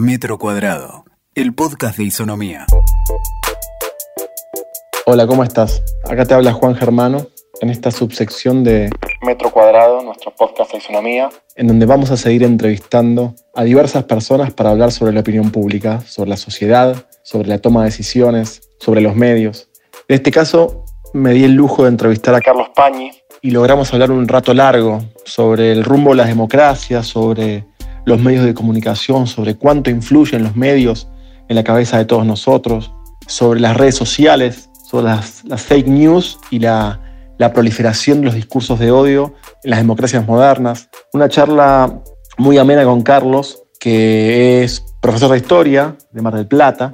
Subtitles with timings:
[0.00, 1.04] Metro Cuadrado,
[1.34, 2.64] el podcast de Isonomía.
[5.04, 5.82] Hola, ¿cómo estás?
[6.08, 7.26] Acá te habla Juan Germano
[7.60, 8.88] en esta subsección de
[9.20, 14.54] Metro Cuadrado, nuestro podcast de Isonomía, en donde vamos a seguir entrevistando a diversas personas
[14.54, 19.02] para hablar sobre la opinión pública, sobre la sociedad, sobre la toma de decisiones, sobre
[19.02, 19.68] los medios.
[20.08, 23.10] En este caso, me di el lujo de entrevistar a Carlos Pañi
[23.42, 27.66] y logramos hablar un rato largo sobre el rumbo de las democracias, sobre
[28.04, 31.08] los medios de comunicación, sobre cuánto influyen los medios
[31.48, 32.92] en la cabeza de todos nosotros,
[33.26, 37.00] sobre las redes sociales, sobre las, fake news y la,
[37.38, 40.88] la proliferación de los discursos de odio en las democracias modernas.
[41.12, 42.02] Una charla
[42.38, 46.92] muy amena con Carlos, que es profesor de historia de Mar del Plata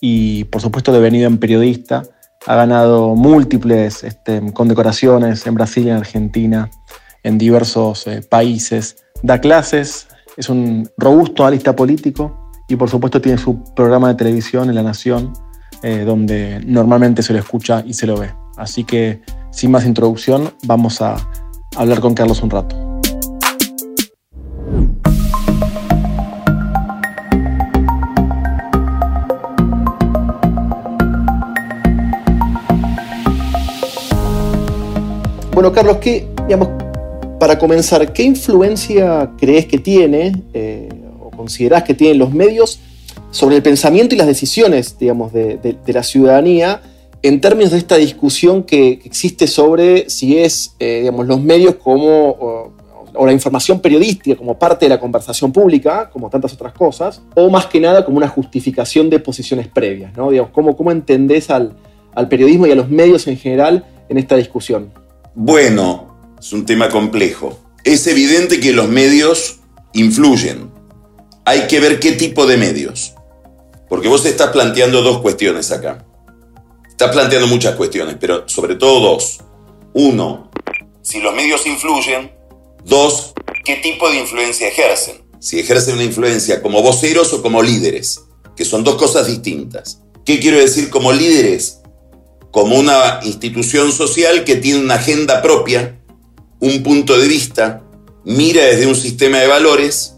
[0.00, 2.02] y por supuesto devenido en periodista.
[2.46, 6.70] Ha ganado múltiples este, condecoraciones en Brasil en Argentina,
[7.22, 8.96] en diversos eh, países.
[9.22, 14.68] Da clases es un robusto analista político y por supuesto tiene su programa de televisión
[14.68, 15.32] en La Nación,
[15.82, 18.32] eh, donde normalmente se lo escucha y se lo ve.
[18.56, 21.16] Así que sin más introducción, vamos a
[21.76, 22.76] hablar con Carlos un rato.
[35.52, 36.68] Bueno, Carlos, ¿qué, digamos,
[37.38, 40.88] para comenzar, ¿qué influencia crees que tiene eh,
[41.20, 42.80] o considerás que tienen los medios
[43.30, 46.80] sobre el pensamiento y las decisiones, digamos, de, la ciudadanía
[47.22, 52.30] en términos de esta discusión que, existe sobre si es, eh, digamos, los medios como
[52.30, 52.72] o,
[53.26, 57.66] la información periodística como parte de la conversación pública, como tantas otras cosas, o más
[57.66, 60.30] que nada como una justificación de posiciones previas, ¿no?
[60.30, 61.76] Digamos, ¿cómo, cómo entendés al,
[62.14, 64.92] al periodismo y a los medios en general en esta discusión?
[65.34, 66.07] Bueno,
[66.40, 67.58] es un tema complejo.
[67.84, 69.60] Es evidente que los medios
[69.92, 70.70] influyen.
[71.44, 73.14] Hay que ver qué tipo de medios.
[73.88, 76.04] Porque vos estás planteando dos cuestiones acá.
[76.88, 79.38] Estás planteando muchas cuestiones, pero sobre todo dos.
[79.94, 80.50] Uno,
[81.02, 82.32] si los medios influyen.
[82.84, 83.32] Dos,
[83.64, 85.22] qué tipo de influencia ejercen.
[85.40, 88.20] Si ejercen una influencia como voceros o como líderes,
[88.56, 90.00] que son dos cosas distintas.
[90.24, 91.80] ¿Qué quiero decir como líderes?
[92.50, 95.97] Como una institución social que tiene una agenda propia
[96.60, 97.82] un punto de vista,
[98.24, 100.14] mira desde un sistema de valores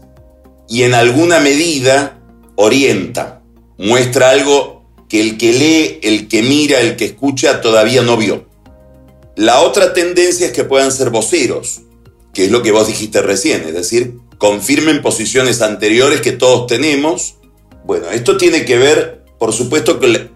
[0.67, 2.19] y en alguna medida
[2.55, 3.41] orienta,
[3.77, 8.47] muestra algo que el que lee, el que mira, el que escucha todavía no vio.
[9.35, 11.81] La otra tendencia es que puedan ser voceros,
[12.33, 17.35] que es lo que vos dijiste recién, es decir, confirmen posiciones anteriores que todos tenemos.
[17.85, 20.29] Bueno, esto tiene que ver, por supuesto que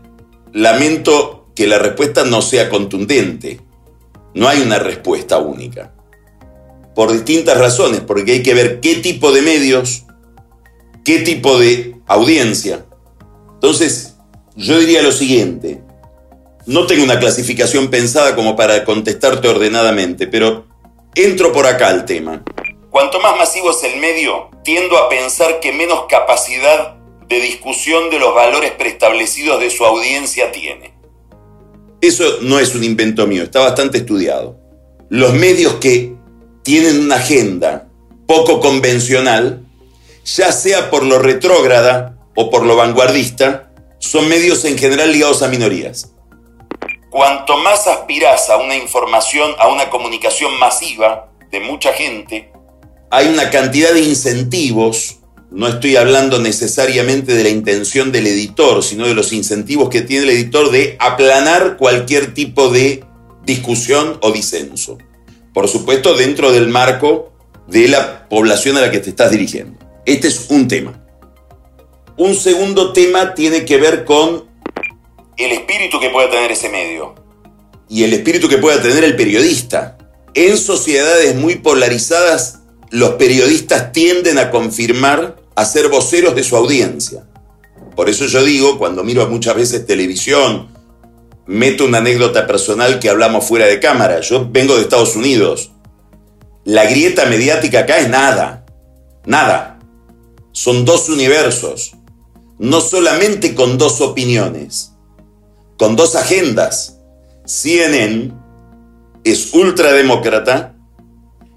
[0.54, 3.62] lamento que la respuesta no sea contundente.
[4.34, 5.95] No hay una respuesta única
[6.96, 10.06] por distintas razones, porque hay que ver qué tipo de medios,
[11.04, 12.86] qué tipo de audiencia.
[13.54, 14.16] Entonces,
[14.56, 15.82] yo diría lo siguiente,
[16.66, 20.66] no tengo una clasificación pensada como para contestarte ordenadamente, pero
[21.14, 22.44] entro por acá al tema.
[22.90, 26.96] Cuanto más masivo es el medio, tiendo a pensar que menos capacidad
[27.28, 30.94] de discusión de los valores preestablecidos de su audiencia tiene.
[32.02, 34.58] Eso no es un invento mío, está bastante estudiado.
[35.10, 36.16] Los medios que
[36.66, 37.88] tienen una agenda
[38.26, 39.64] poco convencional,
[40.26, 45.48] ya sea por lo retrógrada o por lo vanguardista, son medios en general ligados a
[45.48, 46.12] minorías.
[47.12, 52.52] Cuanto más aspiras a una información, a una comunicación masiva de mucha gente,
[53.12, 55.20] hay una cantidad de incentivos,
[55.52, 60.24] no estoy hablando necesariamente de la intención del editor, sino de los incentivos que tiene
[60.24, 63.04] el editor de aplanar cualquier tipo de
[63.46, 64.98] discusión o disenso
[65.56, 67.32] por supuesto dentro del marco
[67.66, 69.80] de la población a la que te estás dirigiendo.
[70.06, 71.02] Este es un tema.
[72.18, 74.50] Un segundo tema tiene que ver con
[75.38, 77.16] el espíritu que pueda tener ese medio
[77.88, 79.98] y el espíritu que pueda tener el periodista.
[80.34, 87.24] En sociedades muy polarizadas, los periodistas tienden a confirmar, a ser voceros de su audiencia.
[87.96, 90.75] Por eso yo digo, cuando miro muchas veces televisión
[91.48, 94.22] meto una anécdota personal que hablamos fuera de cámara.
[94.22, 95.72] Yo vengo de Estados Unidos.
[96.64, 98.66] La grieta mediática acá es nada.
[99.26, 99.80] Nada.
[100.52, 101.94] Son dos universos.
[102.58, 104.94] No solamente con dos opiniones,
[105.78, 107.00] con dos agendas.
[107.46, 108.34] CNN
[109.24, 110.76] es ultrademócrata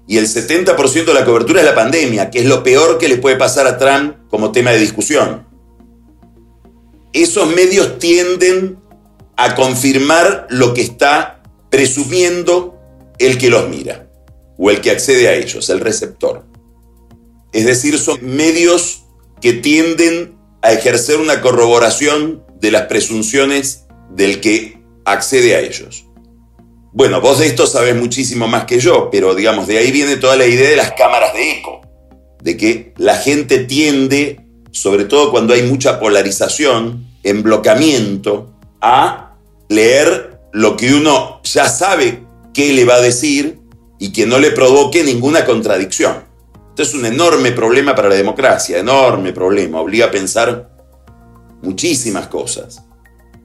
[0.07, 3.17] y el 70% de la cobertura es la pandemia, que es lo peor que le
[3.17, 5.47] puede pasar a Trump como tema de discusión.
[7.13, 8.77] Esos medios tienden
[9.41, 12.77] a confirmar lo que está presumiendo
[13.19, 14.09] el que los mira
[14.57, 16.45] o el que accede a ellos, el receptor.
[17.53, 19.05] Es decir, son medios
[19.39, 26.05] que tienden a ejercer una corroboración de las presunciones del que accede a ellos.
[26.91, 30.35] Bueno, vos de esto sabes muchísimo más que yo, pero digamos, de ahí viene toda
[30.35, 31.79] la idea de las cámaras de eco,
[32.43, 34.41] de que la gente tiende,
[34.71, 39.28] sobre todo cuando hay mucha polarización, emblocamiento, a
[39.69, 43.59] leer lo que uno ya sabe qué le va a decir
[43.99, 46.25] y que no le provoque ninguna contradicción.
[46.69, 50.69] Esto es un enorme problema para la democracia, enorme problema, obliga a pensar
[51.61, 52.83] muchísimas cosas.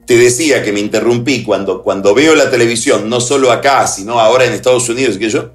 [0.06, 4.44] Te decía que me interrumpí cuando, cuando veo la televisión, no solo acá, sino ahora
[4.44, 5.50] en Estados Unidos, que yo,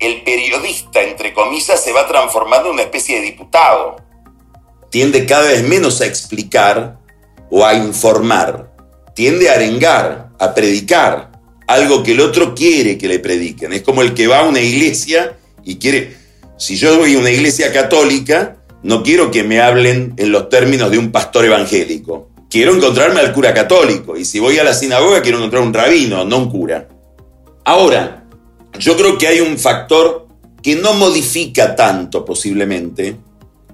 [0.00, 3.96] el periodista, entre comillas, se va transformando en una especie de diputado.
[4.90, 6.98] Tiende cada vez menos a explicar
[7.50, 8.73] o a informar.
[9.14, 11.32] Tiende a arengar, a predicar
[11.66, 13.72] algo que el otro quiere que le prediquen.
[13.72, 16.22] Es como el que va a una iglesia y quiere...
[16.56, 20.90] Si yo voy a una iglesia católica, no quiero que me hablen en los términos
[20.90, 22.30] de un pastor evangélico.
[22.48, 24.16] Quiero encontrarme al cura católico.
[24.16, 26.88] Y si voy a la sinagoga, quiero encontrar un rabino, no un cura.
[27.64, 28.24] Ahora,
[28.78, 30.28] yo creo que hay un factor
[30.62, 33.16] que no modifica tanto posiblemente,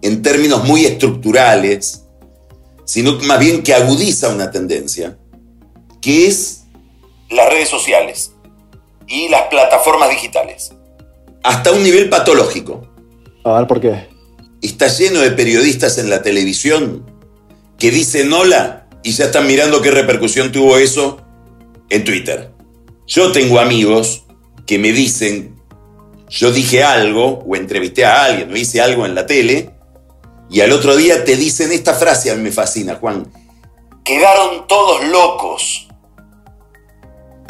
[0.03, 2.05] en términos muy estructurales,
[2.85, 5.17] sino más bien que agudiza una tendencia,
[6.01, 6.65] que es
[7.29, 8.33] las redes sociales
[9.07, 10.73] y las plataformas digitales.
[11.43, 12.87] Hasta un nivel patológico.
[13.45, 14.09] A ver, ¿por qué?
[14.63, 17.07] Está lleno de periodistas en la televisión
[17.79, 21.19] que dicen hola y ya están mirando qué repercusión tuvo eso
[21.89, 22.51] en Twitter.
[23.07, 24.25] Yo tengo amigos
[24.67, 25.61] que me dicen,
[26.29, 29.71] yo dije algo o entrevisté a alguien o hice algo en la tele
[30.51, 33.33] y al otro día te dicen esta frase, a mí me fascina, Juan.
[34.05, 35.89] Quedaron todos locos.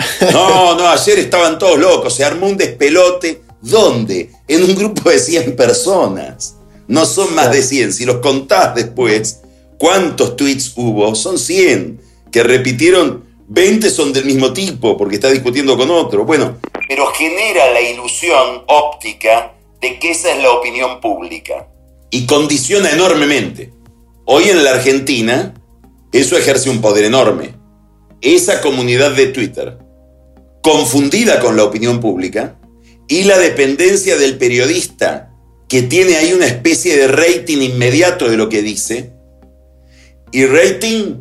[0.32, 3.43] No, no, ayer estaban todos locos, se armó un despelote.
[3.62, 4.31] ¿Dónde?
[4.49, 6.56] En un grupo de 100 personas.
[6.88, 7.93] No son más de 100.
[7.93, 9.43] Si los contás después,
[9.79, 11.14] ¿cuántos tweets hubo?
[11.14, 12.00] Son 100
[12.32, 16.25] que repitieron 20 son del mismo tipo porque está discutiendo con otro.
[16.25, 16.58] Bueno,
[16.88, 21.69] pero genera la ilusión óptica de que esa es la opinión pública.
[22.11, 23.73] Y condiciona enormemente.
[24.25, 25.55] Hoy en la Argentina,
[26.12, 27.55] eso ejerce un poder enorme.
[28.20, 29.79] Esa comunidad de Twitter,
[30.62, 32.57] confundida con la opinión pública,
[33.09, 35.33] y la dependencia del periodista,
[35.69, 39.12] que tiene ahí una especie de rating inmediato de lo que dice,
[40.33, 41.17] y rating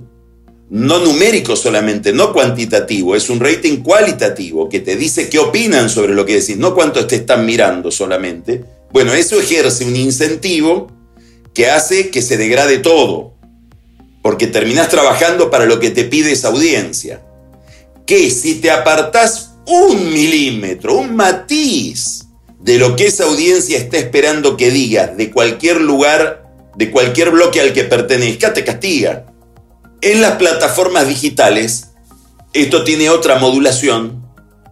[0.69, 6.13] no numérico solamente, no cuantitativo, es un rating cualitativo que te dice qué opinan sobre
[6.13, 8.63] lo que decís, no cuántos te están mirando solamente.
[8.91, 10.91] Bueno, eso ejerce un incentivo
[11.53, 13.33] que hace que se degrade todo,
[14.21, 17.21] porque terminás trabajando para lo que te pide esa audiencia.
[18.09, 22.25] Que si te apartás un milímetro, un matiz
[22.59, 26.43] de lo que esa audiencia está esperando que digas de cualquier lugar,
[26.75, 29.27] de cualquier bloque al que pertenezca, te castiga.
[30.01, 31.89] En las plataformas digitales,
[32.53, 34.25] esto tiene otra modulación,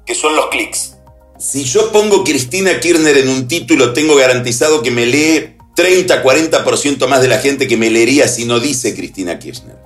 [0.03, 0.95] que son los clics.
[1.37, 7.07] Si yo pongo Cristina Kirchner en un título, tengo garantizado que me lee 30, 40%
[7.07, 9.76] más de la gente que me leería si no dice Cristina Kirchner.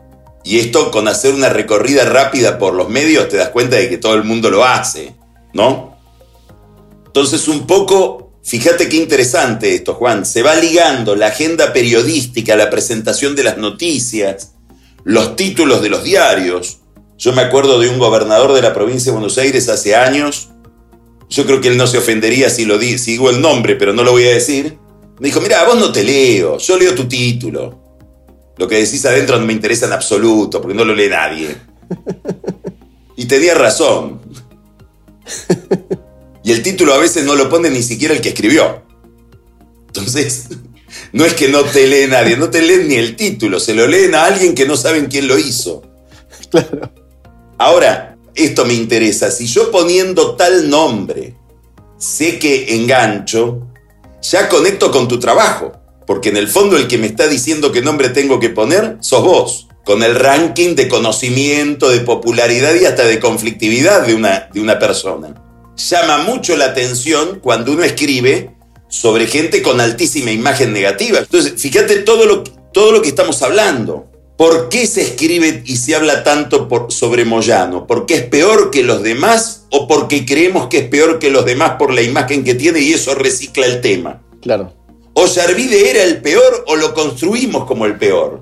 [0.44, 3.98] Y esto con hacer una recorrida rápida por los medios te das cuenta de que
[3.98, 5.16] todo el mundo lo hace,
[5.54, 5.98] ¿no?
[7.06, 12.70] Entonces un poco, fíjate qué interesante esto, Juan, se va ligando la agenda periodística, la
[12.70, 14.54] presentación de las noticias,
[15.04, 16.80] los títulos de los diarios.
[17.18, 20.50] Yo me acuerdo de un gobernador de la provincia de Buenos Aires hace años,
[21.32, 24.12] yo creo que él no se ofendería si lo digo el nombre, pero no lo
[24.12, 24.78] voy a decir.
[25.20, 27.81] Me dijo, mira, vos no te leo, yo leo tu título.
[28.58, 31.56] Lo que decís adentro no me interesa en absoluto, porque no lo lee nadie.
[33.16, 34.22] Y tenía razón.
[36.44, 38.84] Y el título a veces no lo pone ni siquiera el que escribió.
[39.88, 40.48] Entonces,
[41.12, 43.88] no es que no te lee nadie, no te leen ni el título, se lo
[43.88, 45.84] leen a alguien que no saben quién lo hizo.
[46.50, 46.92] Claro.
[47.58, 49.30] Ahora, esto me interesa.
[49.32, 51.36] Si yo poniendo tal nombre
[51.98, 53.68] sé que engancho,
[54.22, 55.72] ya conecto con tu trabajo.
[56.12, 59.24] Porque en el fondo el que me está diciendo qué nombre tengo que poner sos
[59.24, 64.60] vos, con el ranking de conocimiento, de popularidad y hasta de conflictividad de una, de
[64.60, 65.34] una persona.
[65.78, 68.54] Llama mucho la atención cuando uno escribe
[68.90, 71.20] sobre gente con altísima imagen negativa.
[71.20, 74.12] Entonces, fíjate todo lo, todo lo que estamos hablando.
[74.38, 77.88] ¿Por qué se escribe y se habla tanto sobre Moyano?
[77.88, 81.76] ¿Porque es peor que los demás o porque creemos que es peor que los demás
[81.80, 84.24] por la imagen que tiene y eso recicla el tema?
[84.42, 84.74] Claro.
[85.22, 88.42] ¿O Yarvide era el peor o lo construimos como el peor?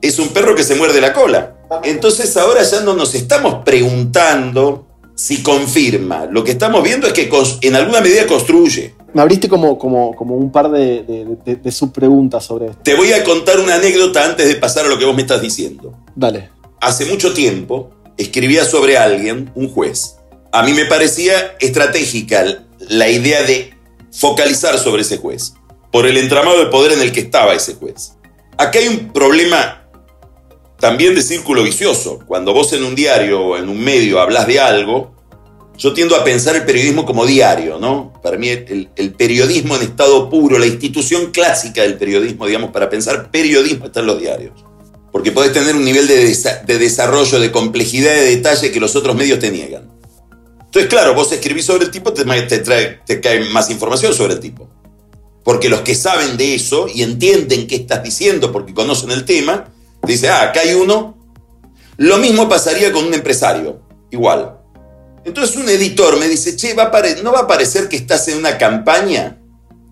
[0.00, 1.56] Es un perro que se muerde la cola.
[1.82, 6.26] Entonces ahora ya no nos estamos preguntando si confirma.
[6.26, 7.28] Lo que estamos viendo es que
[7.62, 8.94] en alguna medida construye.
[9.12, 12.78] Me abriste como, como, como un par de, de, subpreguntas sobre esto.
[12.84, 15.42] Te voy a contar una anécdota antes de pasar a lo que vos me estás
[15.42, 15.98] diciendo.
[16.14, 16.48] Dale.
[16.80, 20.14] Hace mucho tiempo escribía sobre alguien, un juez.
[20.52, 22.44] A mí me parecía estratégica
[22.88, 23.74] la idea de
[24.12, 25.54] focalizar sobre ese juez,
[25.92, 28.12] por el entramado de poder en el que estaba ese juez.
[28.56, 29.80] Acá hay un problema
[30.78, 32.20] también de círculo vicioso.
[32.26, 35.14] Cuando vos en un diario o en un medio hablas de algo,
[35.76, 38.12] yo tiendo a pensar el periodismo como diario, ¿no?
[38.22, 43.30] Para mí el, periodismo en estado puro, la institución clásica del periodismo, digamos, para pensar
[43.30, 44.52] periodismo está en los diarios.
[45.10, 49.38] Porque podés tener un nivel de, desarrollo, de complejidad, de detalle que los otros medios
[49.38, 49.90] te niegan.
[50.66, 54.40] Entonces, claro, vos escribís sobre el tipo, te, trae, te cae más información sobre el
[54.40, 54.68] tipo.
[55.50, 59.64] Porque los que saben de eso y entienden qué estás diciendo porque conocen el tema,
[60.00, 61.18] te dicen, ah, acá hay uno.
[61.96, 64.58] Lo mismo pasaría con un empresario, igual.
[65.24, 66.92] Entonces un editor me dice, che, ¿va
[67.24, 69.40] ¿no va a parecer que estás en una campaña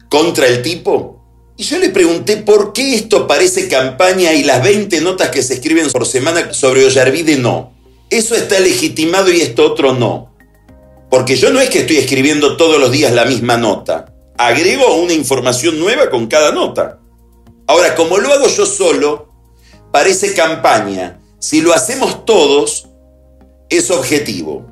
[0.09, 1.25] contra el tipo?
[1.57, 5.55] Y yo le pregunté por qué esto parece campaña y las 20 notas que se
[5.55, 7.73] escriben por semana sobre Ollarvide no.
[8.11, 10.33] Eso está legitimado y esto otro no.
[11.11, 14.15] Porque yo no es que estoy escribiendo todos los días la misma nota.
[14.38, 17.00] Agrego una información nueva con cada nota.
[17.66, 19.28] Ahora, como lo hago yo solo,
[19.90, 21.21] parece campaña.
[21.40, 22.88] Si lo hacemos todos,
[23.68, 24.64] es objetivo.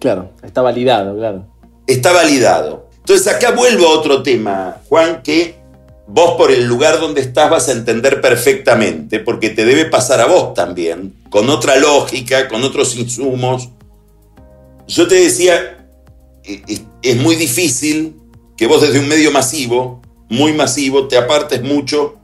[0.00, 1.46] Claro, está validado, claro.
[1.86, 2.88] Está validado.
[2.96, 5.56] Entonces acá vuelvo a otro tema, Juan, que
[6.06, 10.26] vos por el lugar donde estás vas a entender perfectamente, porque te debe pasar a
[10.26, 13.68] vos también, con otra lógica, con otros insumos.
[14.86, 15.86] Yo te decía,
[17.02, 18.16] es muy difícil
[18.56, 22.16] que vos desde un medio masivo, muy masivo, te apartes mucho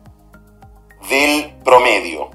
[1.08, 2.30] del promedio.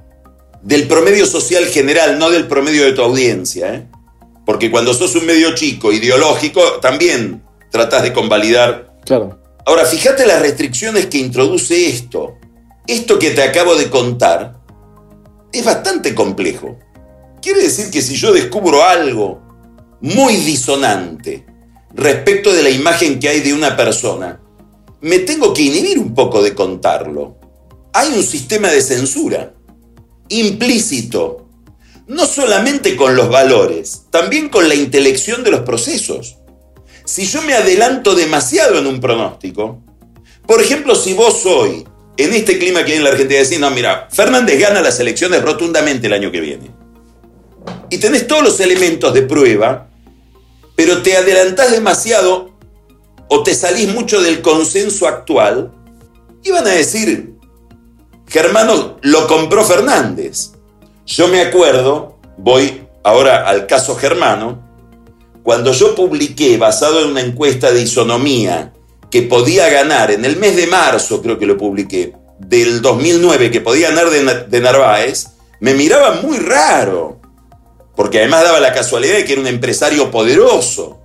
[0.62, 3.74] Del promedio social general, no del promedio de tu audiencia.
[3.74, 3.88] ¿eh?
[4.46, 8.96] Porque cuando sos un medio chico, ideológico, también tratás de convalidar.
[9.06, 9.40] Claro.
[9.66, 12.38] Ahora, fíjate las restricciones que introduce esto.
[12.88, 14.60] Esto que te acabo de contar
[15.52, 16.78] es bastante complejo.
[17.42, 19.42] Quiere decir que si yo descubro algo
[20.02, 21.46] muy disonante
[21.96, 24.42] respecto de la imagen que hay de una persona,
[25.02, 27.38] me tengo que inhibir un poco de contarlo.
[27.94, 29.54] Hay un sistema de censura
[30.30, 31.46] implícito
[32.08, 36.38] no solamente con los valores, también con la intelección de los procesos.
[37.04, 39.82] Si yo me adelanto demasiado en un pronóstico,
[40.46, 41.84] por ejemplo, si vos hoy,
[42.18, 45.42] en este clima que hay en la Argentina, decís, no, mira, Fernández gana las elecciones
[45.42, 46.72] rotundamente el año que viene,
[47.90, 49.90] y tenés todos los elementos de prueba,
[50.76, 52.52] pero te adelantás demasiado
[53.30, 55.72] o te salís mucho del consenso actual,
[56.44, 57.36] iban a decir,
[58.28, 60.52] Germano lo compró Fernández.
[61.06, 64.64] Yo me acuerdo, voy ahora al caso germano,
[65.44, 68.74] cuando yo publiqué, basado en una encuesta de isonomía,
[69.12, 73.62] que podía ganar en el mes de marzo, creo que lo publiqué, del 2009, que
[73.62, 75.28] podía ganar de, Narváez,
[75.60, 77.22] me miraba muy raro,
[77.96, 81.00] porque además daba la casualidad de que era un empresario poderoso,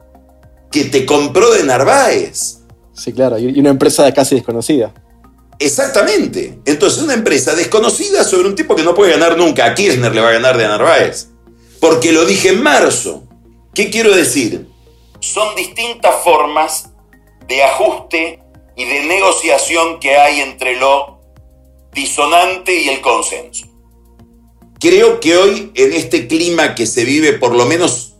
[0.70, 2.58] que te compró de Narváez.
[2.92, 4.92] Sí, claro, y una empresa casi desconocida.
[5.60, 6.58] Exactamente.
[6.64, 9.66] Entonces, una empresa desconocida sobre un tipo que no puede ganar nunca.
[9.66, 11.28] A Kirchner le va a ganar de Narváez.
[11.80, 13.24] Porque lo dije en marzo.
[13.74, 14.66] ¿Qué quiero decir?
[15.20, 16.90] Son distintas formas
[17.46, 18.42] de ajuste
[18.74, 21.20] y de negociación que hay entre lo
[21.92, 23.66] disonante y el consenso.
[24.80, 28.14] Creo que hoy, en este clima que se vive, por lo menos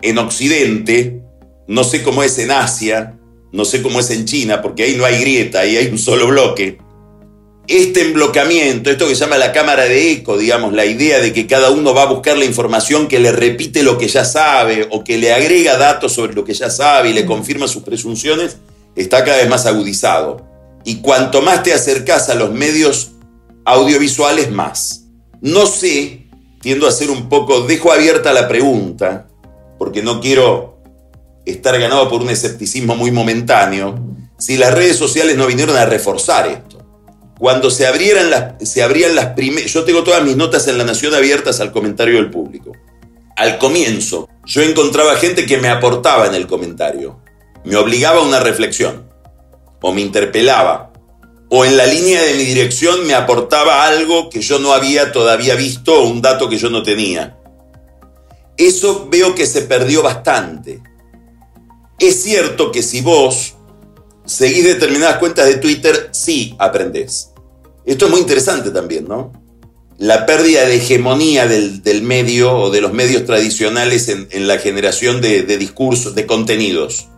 [0.00, 1.20] en Occidente,
[1.66, 3.18] no sé cómo es en Asia,
[3.52, 6.26] no sé cómo es en China, porque ahí no hay grieta, ahí hay un solo
[6.28, 6.78] bloque.
[7.66, 11.46] Este emblocamiento, esto que se llama la cámara de eco, digamos, la idea de que
[11.46, 15.04] cada uno va a buscar la información que le repite lo que ya sabe o
[15.04, 18.56] que le agrega datos sobre lo que ya sabe y le confirma sus presunciones,
[18.96, 20.46] está cada vez más agudizado.
[20.86, 23.10] Y cuanto más te acercas a los medios
[23.66, 25.07] audiovisuales, más.
[25.40, 26.28] No sé,
[26.60, 29.28] tiendo a ser un poco, dejo abierta la pregunta,
[29.78, 30.78] porque no quiero
[31.46, 33.98] estar ganado por un escepticismo muy momentáneo,
[34.38, 36.78] si las redes sociales no vinieron a reforzar esto.
[37.38, 39.72] Cuando se abrieran las, se abrían las primeras...
[39.72, 42.72] Yo tengo todas mis notas en La Nación abiertas al comentario del público.
[43.36, 47.20] Al comienzo, yo encontraba gente que me aportaba en el comentario,
[47.64, 49.08] me obligaba a una reflexión,
[49.80, 50.87] o me interpelaba,
[51.50, 55.54] o en la línea de mi dirección me aportaba algo que yo no había todavía
[55.54, 57.38] visto o un dato que yo no tenía.
[58.56, 60.82] Eso veo que se perdió bastante.
[61.98, 63.54] Es cierto que si vos
[64.26, 67.32] seguís determinadas cuentas de Twitter, sí aprendés.
[67.86, 69.32] Esto es muy interesante también, ¿no?
[69.98, 75.58] la pérdida de hegemonía del, medio o de los medios tradicionales en, la generación de
[75.58, 77.08] discursos, de contenidos.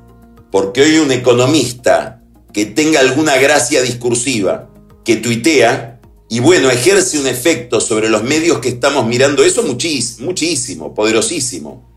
[0.51, 2.20] Porque hoy un economista
[2.53, 4.71] que tenga alguna gracia discursiva,
[5.05, 10.27] que tuitea, y bueno, ejerce un efecto sobre los medios que estamos mirando, eso muchísimo,
[10.27, 11.91] muchísimo, poderosísimo.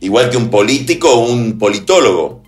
[0.00, 2.42] Igual que un político o un politólogo.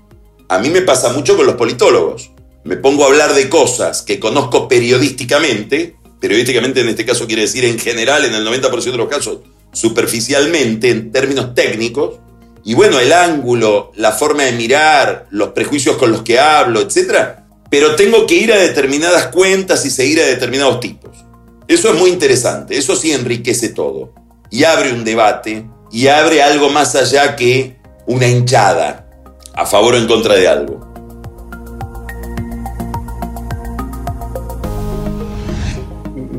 [0.49, 2.31] A mí me pasa mucho con los politólogos.
[2.65, 7.65] Me pongo a hablar de cosas que conozco periodísticamente periodísticamente en este caso quiere decir
[7.65, 9.41] en general, en el 90% de los casos,
[9.73, 12.21] superficialmente, en términos técnicos.
[12.65, 17.42] Y bueno, el ángulo, la forma de mirar, los prejuicios con los que hablo, etc.
[17.73, 21.25] Pero tengo que ir a determinadas cuentas y seguir a determinados tipos.
[21.67, 24.13] Eso es muy interesante, eso sí enriquece todo.
[24.51, 29.09] Y abre un debate y abre algo más allá que una hinchada
[29.55, 30.93] a favor o en contra de algo.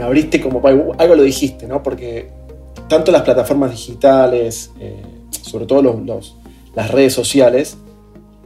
[0.03, 1.81] abriste como algo lo dijiste, ¿no?
[1.81, 2.29] Porque
[2.87, 6.35] tanto las plataformas digitales, eh, sobre todo los,
[6.75, 7.75] las redes sociales,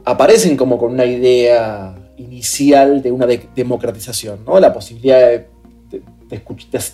[0.06, 4.60] aparecen como con una idea inicial de una democratización, ¿no?
[4.60, 5.46] La posibilidad de,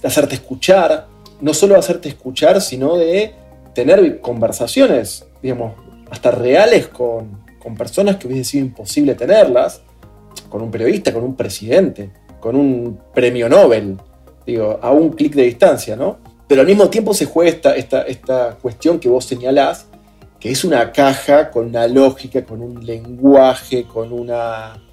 [0.04, 1.09] hacerte escuchar,
[1.40, 3.35] no solo hacerte escuchar, sino de
[3.75, 5.75] tener conversaciones, digamos,
[6.11, 9.83] hasta reales con, con personas que hubiese sido imposible tenerlas,
[10.49, 13.97] con un periodista, con un presidente, con un premio Nobel,
[14.47, 16.19] digo, a un clic de distancia, ¿no?
[16.47, 19.87] Pero al mismo tiempo se juega esta, esta, esta cuestión que vos señalás,
[20.38, 24.84] que es una caja con una lógica, con un lenguaje, con una,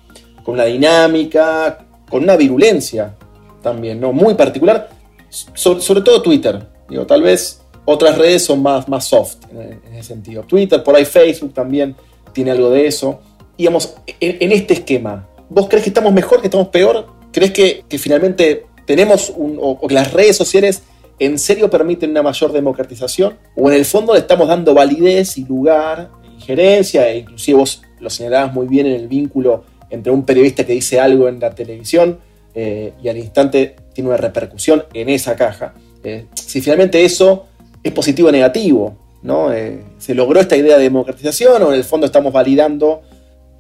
[0.43, 3.15] con una dinámica, con una virulencia
[3.61, 4.11] también, ¿no?
[4.11, 4.89] Muy particular,
[5.29, 6.67] sobre, todo Twitter.
[6.89, 10.43] Digo, tal vez otras redes son más, más soft en, ese sentido.
[10.43, 11.95] Twitter, por ahí Facebook también
[12.33, 13.19] tiene algo de eso.
[13.57, 17.07] Digamos, en, en este esquema, ¿vos crees que estamos mejor, que estamos peor?
[17.31, 20.83] ¿Crees que, que finalmente tenemos o, que las redes sociales
[21.19, 25.45] en serio permiten una mayor democratización o en el fondo le estamos dando validez y
[25.45, 30.65] lugar, injerencia, e inclusive vos lo señalabas muy bien en el vínculo entre un periodista
[30.65, 32.19] que dice algo en la televisión
[32.55, 35.73] eh, y al instante tiene una repercusión en esa caja.
[36.03, 37.45] Eh, si finalmente eso
[37.83, 39.53] es positivo o negativo, ¿no?
[39.53, 43.01] Eh, ¿Se logró esta idea de democratización o en el fondo estamos validando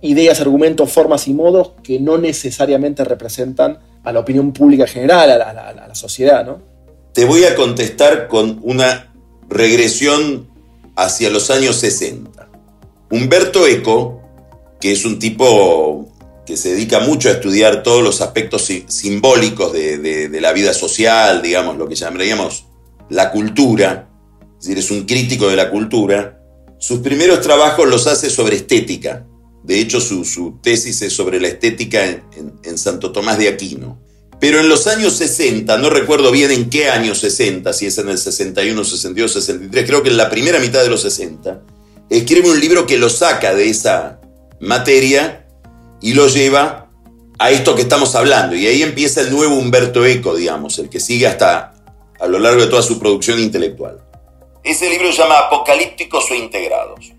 [0.01, 5.73] ideas, argumentos, formas y modos que no necesariamente representan a la opinión pública general, a
[5.73, 6.59] la, sociedad, ¿no?
[7.13, 9.13] Te voy a contestar con una
[9.47, 10.47] regresión
[10.95, 12.47] hacia los años 60.
[13.11, 14.21] Humberto Eco,
[14.79, 16.10] que es un tipo
[16.45, 21.77] que se dedica mucho a estudiar todos los aspectos simbólicos de, la vida social, digamos,
[21.77, 22.65] lo que llamaríamos
[23.09, 24.09] la cultura,
[24.59, 26.39] es decir, es un crítico de la cultura,
[26.79, 29.25] sus primeros trabajos los hace sobre estética,
[29.63, 34.01] de hecho, su, tesis es sobre la estética en, Santo Tomás de Aquino.
[34.39, 38.09] Pero en los años 60, no recuerdo bien en qué año 60, si es en
[38.09, 41.61] el 61, 62, 63, creo que en la primera mitad de los 60,
[42.09, 44.19] escribe un libro que lo saca de esa
[44.59, 45.40] materia
[46.01, 46.89] y lo lleva
[47.39, 48.55] a esto que estamos hablando.
[48.55, 51.73] Y ahí empieza el nuevo Humberto Eco, digamos, el que sigue hasta
[52.19, 53.99] a lo largo de toda su producción intelectual.
[54.63, 57.13] Ese libro se llama Apocalípticos o Integrados.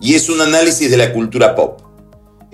[0.00, 1.84] Y es un análisis de la cultura pop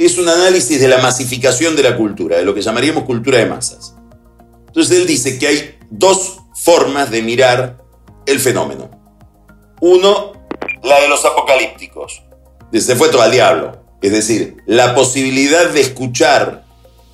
[0.07, 3.45] es un análisis de la masificación de la cultura, de lo que llamaríamos cultura de
[3.45, 3.95] masas.
[4.67, 7.85] Entonces él dice que hay dos formas de mirar
[8.25, 8.91] el fenómeno.
[9.83, 10.33] Uno,
[10.83, 12.23] la de los apocalípticos.
[12.73, 13.80] Se fue todo al diablo.
[14.03, 16.65] Es decir, la posibilidad de escuchar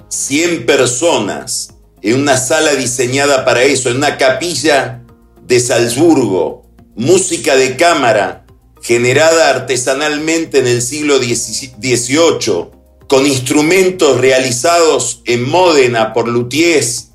[0.09, 5.03] 100 personas en una sala diseñada para eso, en una capilla
[5.42, 8.46] de Salzburgo, música de cámara
[8.81, 12.70] generada artesanalmente en el siglo XVIII,
[13.09, 17.09] con instrumentos realizados en Módena por luthiers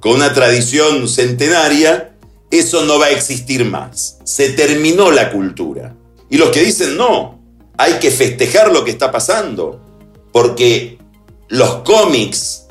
[0.00, 2.14] con una tradición centenaria,
[2.50, 4.18] eso no va a existir más.
[4.24, 5.94] Se terminó la cultura.
[6.30, 7.37] Y los que dicen no,
[7.78, 9.80] hay que festejar lo que está pasando,
[10.32, 10.98] porque
[11.48, 12.66] los cómics,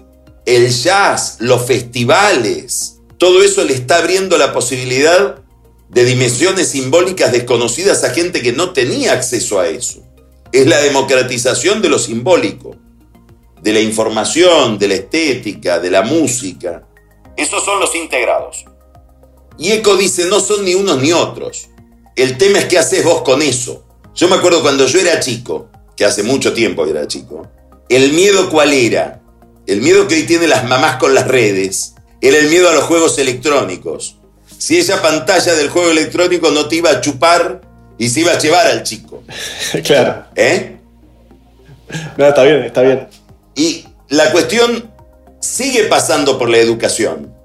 [0.45, 5.41] el jazz, los festivales, todo eso le está abriendo la posibilidad
[5.89, 10.07] de dimensiones simbólicas desconocidas a gente que no tenía acceso a eso
[10.51, 12.75] es la democratización de lo simbólico,
[13.61, 16.87] de la información, de la estética, de la música.
[17.35, 18.65] Esos son los integrados.
[19.57, 21.69] Y Eco dice, no son ni unos ni otros.
[22.15, 23.83] El tema es qué haces vos con eso.
[24.17, 27.47] Yo me acuerdo cuando yo era chico, que hace mucho tiempo era chico,
[27.87, 29.21] el miedo cuál era?
[29.67, 32.85] El miedo que hoy tienen las mamás con las redes, era el miedo a los
[32.85, 34.17] juegos electrónicos.
[34.57, 37.61] Si esa pantalla del juego electrónico no te iba a chupar
[37.99, 39.23] y se iba a llevar al chico.
[39.83, 40.25] claro.
[40.35, 40.77] ¿Eh?
[42.17, 43.07] No, está bien, está bien.
[43.55, 44.91] Y la cuestión
[45.39, 47.35] sigue pasando por la educación.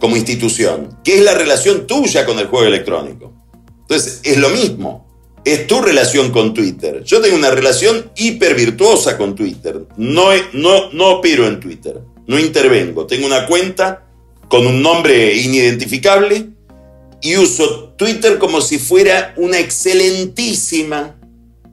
[0.00, 3.32] como institución, que es la relación tuya con el juego electrónico.
[3.80, 5.07] Entonces, es lo mismo.
[5.44, 7.02] Es tu relación con Twitter.
[7.04, 9.86] Yo tengo una relación hiper virtuosa con Twitter.
[9.96, 12.00] No, no, no opero en Twitter.
[12.26, 13.06] No intervengo.
[13.06, 14.04] Tengo una cuenta
[14.48, 16.48] con un nombre inidentificable
[17.20, 21.16] y uso Twitter como si fuera una excelentísima,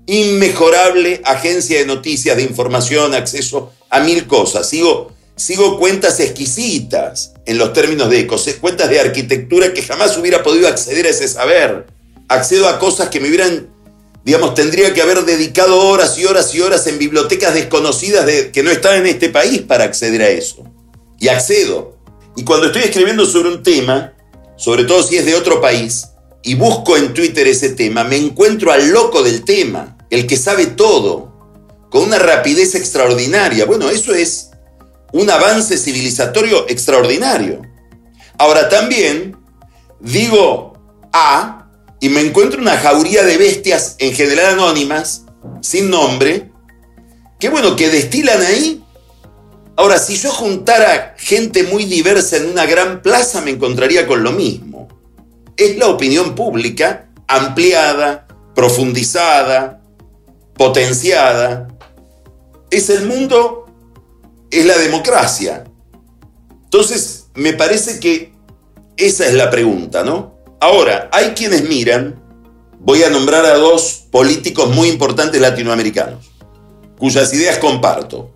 [0.07, 4.69] inmejorable agencia de noticias, de información, acceso a mil cosas.
[4.69, 8.27] Sigo, sigo cuentas exquisitas en los términos de
[8.59, 11.85] cuentas de arquitectura que jamás hubiera podido acceder a ese saber.
[12.27, 13.69] Accedo a cosas que me hubieran,
[14.23, 18.63] digamos, tendría que haber dedicado horas y horas y horas en bibliotecas desconocidas de, que
[18.63, 20.63] no están en este país para acceder a eso.
[21.19, 21.97] Y accedo.
[22.35, 24.13] Y cuando estoy escribiendo sobre un tema,
[24.57, 26.07] sobre todo si es de otro país,
[26.43, 30.67] y busco en Twitter ese tema, me encuentro al loco del tema, el que sabe
[30.67, 31.33] todo,
[31.89, 33.65] con una rapidez extraordinaria.
[33.65, 34.51] Bueno, eso es
[35.11, 37.61] un avance civilizatorio extraordinario.
[38.37, 39.37] Ahora también
[39.99, 40.73] digo
[41.13, 41.64] A
[42.05, 45.23] y me encuentro una jauría de bestias, en general anónimas,
[45.61, 46.51] sin nombre,
[47.39, 48.83] que bueno, que destilan ahí.
[49.75, 54.33] Ahora, si yo juntara gente muy diversa en una gran plaza, me encontraría con lo
[54.33, 54.87] mismo.
[55.57, 59.81] Es la opinión pública ampliada, profundizada,
[60.53, 61.69] potenciada.
[62.69, 63.65] Es el mundo
[64.51, 65.63] es la democracia.
[66.65, 68.31] Entonces, me parece que
[68.95, 70.34] esa es la pregunta, ¿no?
[70.65, 72.19] Ahora, hay quienes miran,
[72.79, 76.31] voy a nombrar a dos políticos muy importantes latinoamericanos,
[76.97, 78.31] cuyas ideas comparto.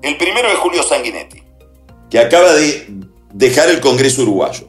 [0.00, 1.42] El primero es Julio Sanguinetti,
[2.08, 2.88] que acaba de
[3.34, 4.68] dejar el Congreso uruguayo.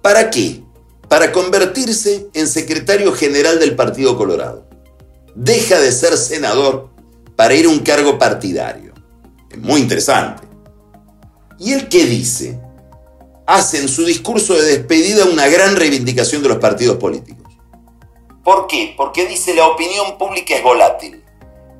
[0.00, 0.62] ¿Para qué?
[1.08, 4.68] Para convertirse en secretario general del Partido Colorado.
[5.34, 6.90] Deja de ser senador
[7.34, 8.92] para ir a un cargo partidario
[9.58, 10.44] muy interesante.
[11.58, 12.60] ¿Y él qué dice?
[13.52, 17.52] Hace en su discurso de despedida una gran reivindicación de los partidos políticos.
[18.42, 18.94] ¿Por qué?
[18.96, 21.22] Porque dice la opinión pública es volátil.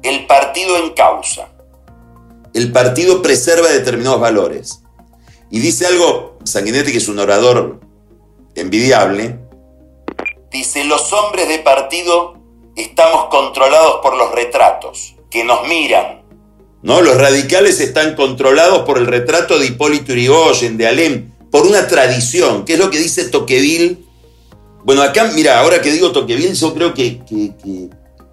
[0.02, 1.48] El partido en causa.
[2.52, 4.82] El partido preserva determinados valores.
[5.50, 7.80] Y dice algo, Sanguinetti, que es un orador
[8.54, 9.38] envidiable.
[10.50, 12.34] Dice, los hombres de partido
[12.76, 16.22] estamos controlados por los retratos, que nos miran,
[16.82, 17.00] ¿no?
[17.00, 22.64] Los radicales están controlados por el retrato de Hipólito Yrigoyen, de Alem, por una tradición,
[22.64, 23.98] que es lo que dice Toqueville.
[24.84, 27.20] Bueno, acá, mira, ahora que digo Toqueville, yo creo que,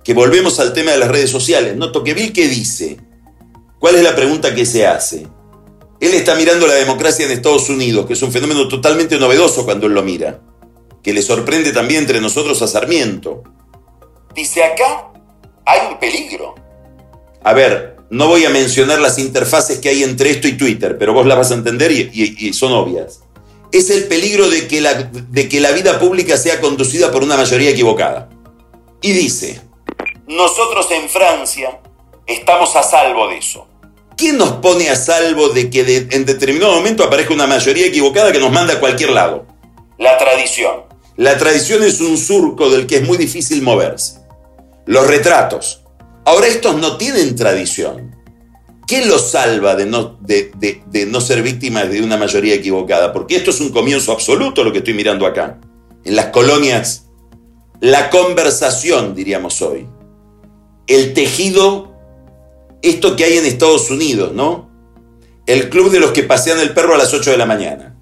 [0.04, 1.92] que, volvemos al tema de las redes sociales, ¿no?
[1.92, 2.98] Toqueville, ¿qué dice?
[3.78, 5.28] ¿Cuál es la pregunta que se hace?
[6.00, 9.86] Él está mirando la democracia en Estados Unidos, que es un fenómeno totalmente novedoso cuando
[9.86, 10.40] él lo mira,
[11.04, 13.44] que le sorprende también entre nosotros a Sarmiento.
[14.34, 15.12] Dice acá,
[15.66, 16.56] hay un peligro.
[17.44, 21.14] A ver, no voy a mencionar las interfaces que hay entre esto y Twitter, pero
[21.14, 23.22] vos las vas a entender y, son obvias.
[23.72, 27.38] Es el peligro de que, la, de que la vida pública sea conducida por una
[27.38, 28.30] mayoría equivocada.
[29.02, 29.62] Y dice,
[30.28, 31.80] nosotros en Francia
[32.26, 33.68] estamos a salvo de eso.
[34.18, 38.40] ¿Quién nos pone a salvo de que en determinado momento aparezca una mayoría equivocada que
[38.40, 39.46] nos manda a cualquier lado?
[39.98, 40.84] La tradición.
[41.16, 44.20] La tradición es un surco del que es muy difícil moverse.
[44.86, 45.79] Los retratos,
[46.30, 48.16] Ahora estos no tienen tradición.
[48.86, 53.12] ¿Qué los salva de no, de, no ser víctimas de una mayoría equivocada?
[53.12, 55.60] Porque esto es un comienzo absoluto lo que estoy mirando acá.
[56.04, 57.08] En las colonias,
[57.80, 59.88] la conversación, diríamos hoy.
[60.86, 61.96] El tejido,
[62.84, 64.70] esto que hay en Estados Unidos, ¿no?
[65.48, 67.98] El club de los que pasean el perro a las 8 de la mañana.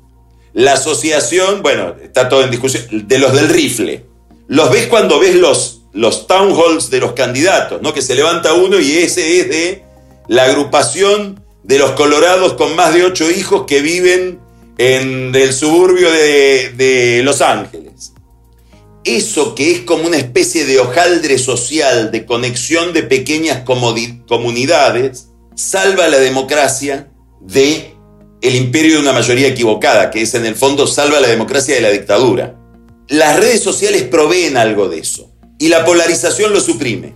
[0.52, 4.06] La asociación, bueno, está todo en discusión, de los del rifle.
[4.48, 7.93] Los ves cuando ves los los town halls de los candidatos, ¿no?
[7.93, 9.84] Que se levanta uno y ese es de
[10.28, 14.39] la agrupación de los colorados con más de ocho hijos que viven
[14.78, 18.13] en el suburbio de, Los Ángeles.
[19.04, 26.08] Eso que es como una especie de hojaldre social, de conexión de pequeñas comunidades, salva
[26.08, 27.10] la democracia
[27.41, 27.93] de
[28.41, 31.82] el imperio de una mayoría equivocada, que es en el fondo salva la democracia de
[31.82, 32.56] la dictadura.
[33.08, 37.15] Las redes sociales proveen algo de eso y la polarización lo suprime.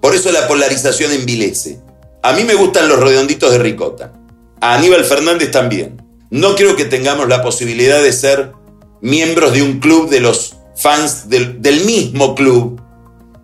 [0.00, 1.80] Por eso la polarización envilece.
[2.22, 4.12] A mí me gustan los redonditos de ricota.
[4.60, 6.02] A Aníbal Fernández también.
[6.30, 8.52] No creo que tengamos la posibilidad de ser
[9.00, 12.80] miembros de un club de los fans del, mismo club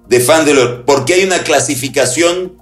[0.08, 0.84] de fans de los...
[0.86, 2.56] Porque hay una clasificación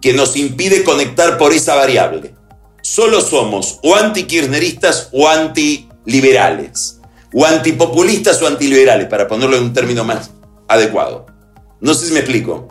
[0.00, 2.34] que nos impide conectar por esa variable.
[2.82, 7.00] Solo somos o anti-kirchneristas o anti-liberales.
[7.32, 10.30] O antipopulistas o antiliberales, para ponerlo en un término más
[10.68, 11.31] adecuado.
[11.82, 12.68] No sé si me explico.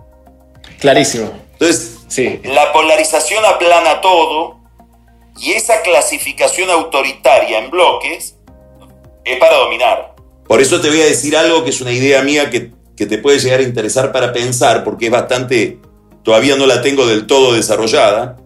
[0.80, 1.32] Clarísimo.
[1.52, 2.40] Entonces, sí.
[2.46, 4.58] la polarización aplana todo
[5.38, 8.36] y esa clasificación autoritaria en bloques
[9.26, 10.16] es para dominar.
[10.48, 13.18] Por eso te voy a decir algo que es una idea mía que, que te
[13.18, 15.80] puede llegar a interesar para pensar, porque es bastante,
[16.24, 18.38] todavía no la tengo del todo desarrollada.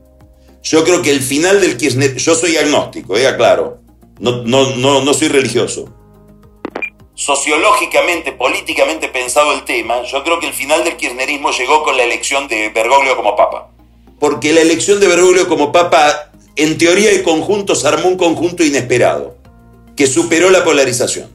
[0.64, 3.82] Yo creo que el final del Kirchner, yo soy agnóstico, eh, aclaro,
[4.20, 5.94] no, no, no, no soy religioso.
[7.16, 12.04] Sociológicamente, políticamente pensado el tema, yo creo que el final del kirchnerismo llegó con la
[12.04, 13.70] elección de Bergoglio como papa.
[14.20, 18.66] Porque la elección de Bergoglio como papa, en teoría y conjunto, se armó un conjunto
[18.66, 19.38] inesperado,
[19.96, 21.34] que superó la polarización.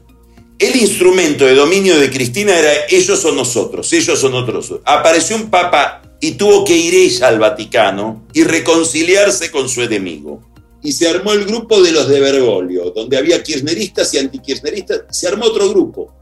[0.59, 4.81] El instrumento de dominio de Cristina era ellos o nosotros, ellos o nosotros.
[4.85, 10.50] Apareció un papa y tuvo que ir ella al Vaticano y reconciliarse con su enemigo
[10.83, 15.27] y se armó el grupo de los de Bergoglio, donde había kirchneristas y antikirchneristas, se
[15.27, 16.13] armó otro grupo.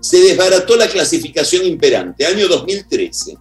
[0.00, 3.36] Se desbarató la clasificación imperante, año 2013.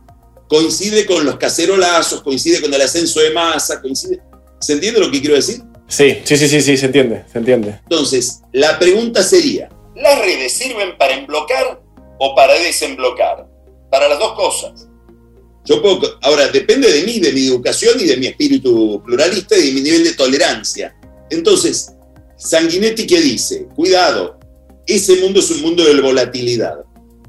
[0.47, 4.21] Coincide con los cacerolazos, coincide con el ascenso de masa, coincide...
[4.59, 5.61] ¿Se entiende lo que quiero decir?
[5.87, 7.79] Sí, sí, sí, sí, sí, se entiende, se entiende.
[7.83, 11.81] Entonces, la pregunta sería, ¿las redes sirven para emblocar
[12.19, 13.47] o para desemblocar?
[13.89, 14.87] Para las dos cosas.
[15.65, 19.67] Yo puedo, ahora, depende de mí, de mi educación y de mi espíritu pluralista y
[19.67, 20.95] de mi nivel de tolerancia.
[21.29, 21.91] Entonces,
[22.35, 24.39] Sanguinetti que dice, cuidado,
[24.87, 26.79] ese mundo es un mundo de volatilidad.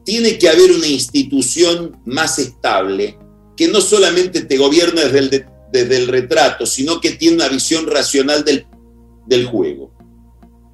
[0.05, 3.19] Tiene que haber una institución más estable
[3.57, 9.47] que no solamente te gobierna desde el, retrato, sino que tiene una visión racional del
[9.47, 9.93] juego.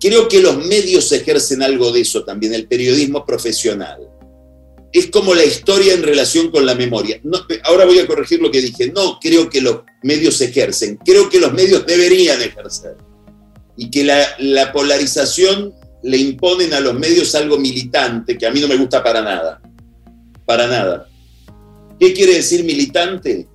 [0.01, 4.09] Creo que los medios ejercen algo de eso también, el periodismo profesional
[4.93, 7.21] es como la historia en relación con la memoria.
[7.65, 8.91] ahora voy a corregir lo que dije.
[8.93, 12.97] No creo que los medios ejercen, creo que los medios deberían ejercer.
[13.77, 15.73] Y que la, la polarización
[16.03, 19.61] le imponen a los medios algo militante, que a mí no me gusta para nada.
[20.45, 21.09] Para nada.
[22.01, 23.47] ¿Qué quiere decir militante?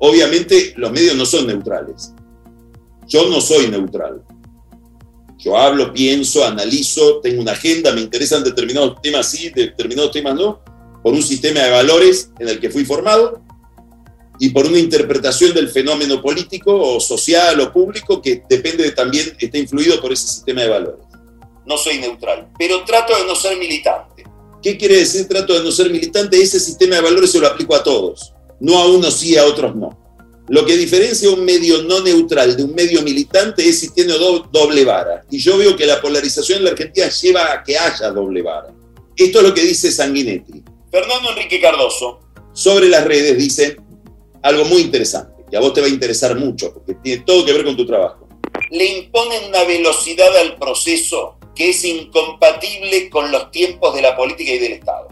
[0.00, 2.12] Obviamente los medios no son neutrales.
[3.06, 4.22] Yo no soy neutral.
[5.38, 10.60] Yo hablo, pienso, analizo, tengo una agenda, me interesan determinados temas sí, determinados temas no,
[11.02, 13.40] por un sistema de valores en el que fui formado
[14.40, 19.36] y por una interpretación del fenómeno político o social o público que depende de, también,
[19.38, 21.00] está influido por ese sistema de valores.
[21.66, 24.24] No soy neutral, pero trato de no ser militante.
[24.60, 26.40] ¿Qué quiere decir trato de no ser militante?
[26.40, 29.76] Ese sistema de valores se lo aplico a todos, no a unos sí, a otros
[29.76, 30.07] no.
[30.48, 34.84] Lo que diferencia un medio no neutral de un medio militante es si tiene doble
[34.84, 35.24] vara.
[35.30, 38.72] Y yo veo que la polarización en la Argentina lleva a que haya doble vara.
[39.14, 40.62] Esto es lo que dice Sanguinetti.
[40.90, 42.20] Fernando Enrique Cardoso,
[42.52, 43.76] sobre las redes, dice
[44.42, 47.52] algo muy interesante, que a vos te va a interesar mucho, porque tiene todo que
[47.52, 48.26] ver con tu trabajo.
[48.70, 54.52] Le imponen una velocidad al proceso que es incompatible con los tiempos de la política
[54.52, 55.08] y del Estado.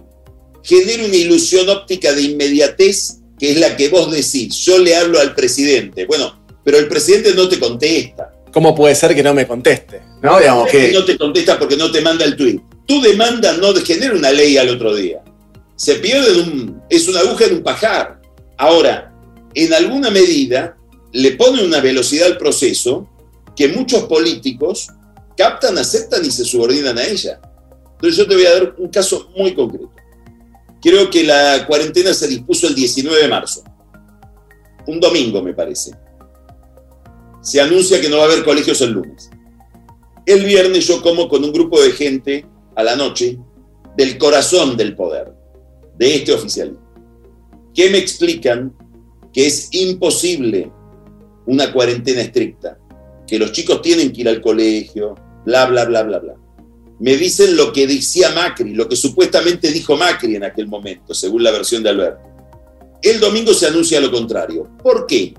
[0.62, 5.20] Genera una ilusión óptica de inmediatez que es la que vos decís, yo le hablo
[5.20, 8.32] al presidente, bueno, pero el presidente no te contesta.
[8.52, 10.02] ¿Cómo puede ser que no me conteste?
[10.22, 10.38] ¿No?
[10.38, 10.92] Digamos que...
[10.92, 12.60] no te contesta porque no te manda el tweet.
[12.86, 15.22] Tu demanda no genera una ley al otro día.
[15.76, 18.20] Se pierde un, es una aguja en un pajar.
[18.56, 19.12] Ahora,
[19.54, 20.76] en alguna medida
[21.12, 23.08] le pone una velocidad al proceso
[23.54, 24.88] que muchos políticos
[25.36, 27.40] captan, aceptan y se subordinan a ella.
[27.94, 29.90] Entonces yo te voy a dar un caso muy concreto.
[30.86, 33.64] Creo que la cuarentena se dispuso el 19 de marzo,
[34.86, 35.90] un domingo me parece.
[37.42, 39.28] Se anuncia que no va a haber colegios el lunes.
[40.26, 42.46] El viernes yo como con un grupo de gente
[42.76, 43.36] a la noche
[43.96, 45.32] del corazón del poder,
[45.98, 46.88] de este oficialismo,
[47.74, 48.72] que me explican
[49.32, 50.70] que es imposible
[51.46, 52.78] una cuarentena estricta,
[53.26, 56.45] que los chicos tienen que ir al colegio, bla, bla, bla, bla, bla
[56.98, 61.42] me dicen lo que decía Macri, lo que supuestamente dijo Macri en aquel momento, según
[61.42, 62.22] la versión de Alberto.
[63.02, 64.68] El domingo se anuncia lo contrario.
[64.82, 65.34] ¿Por qué?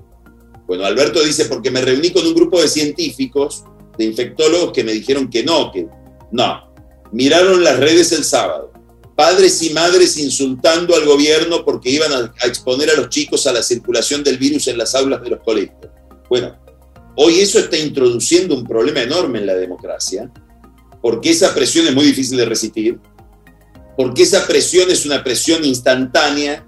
[0.66, 3.64] Bueno, Alberto dice porque me reuní con un grupo de científicos,
[3.96, 5.88] de infectólogos, que me dijeron que no, que
[6.30, 6.72] no.
[7.10, 8.72] Miraron las redes el sábado.
[9.16, 13.52] Padres y madres insultando al gobierno porque iban a, a exponer a los chicos a
[13.52, 15.88] la circulación del virus en las aulas de los colegios.
[16.28, 16.56] Bueno,
[17.16, 20.30] hoy eso está introduciendo un problema enorme en la democracia,
[21.00, 22.98] porque esa presión es muy difícil de resistir,
[23.96, 26.64] porque esa presión es una presión instantánea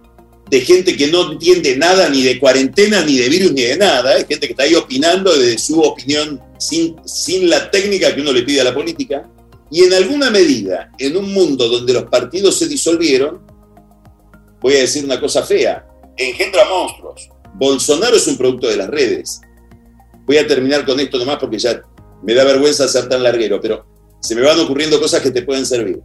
[0.51, 4.17] de gente que no entiende nada ni de cuarentena, ni de virus, ni de nada,
[4.17, 8.33] es gente que está ahí opinando de su opinión sin, sin la técnica que uno
[8.33, 9.31] le pide a la política,
[9.71, 13.47] y en alguna medida, en un mundo donde los partidos se disolvieron,
[14.61, 17.29] voy a decir una cosa fea, engendra monstruos.
[17.55, 19.41] Bolsonaro es un producto de las redes.
[20.27, 21.81] Voy a terminar con esto nomás porque ya
[22.23, 23.87] me da vergüenza ser tan larguero, pero
[24.21, 26.01] se me van ocurriendo cosas que te pueden servir.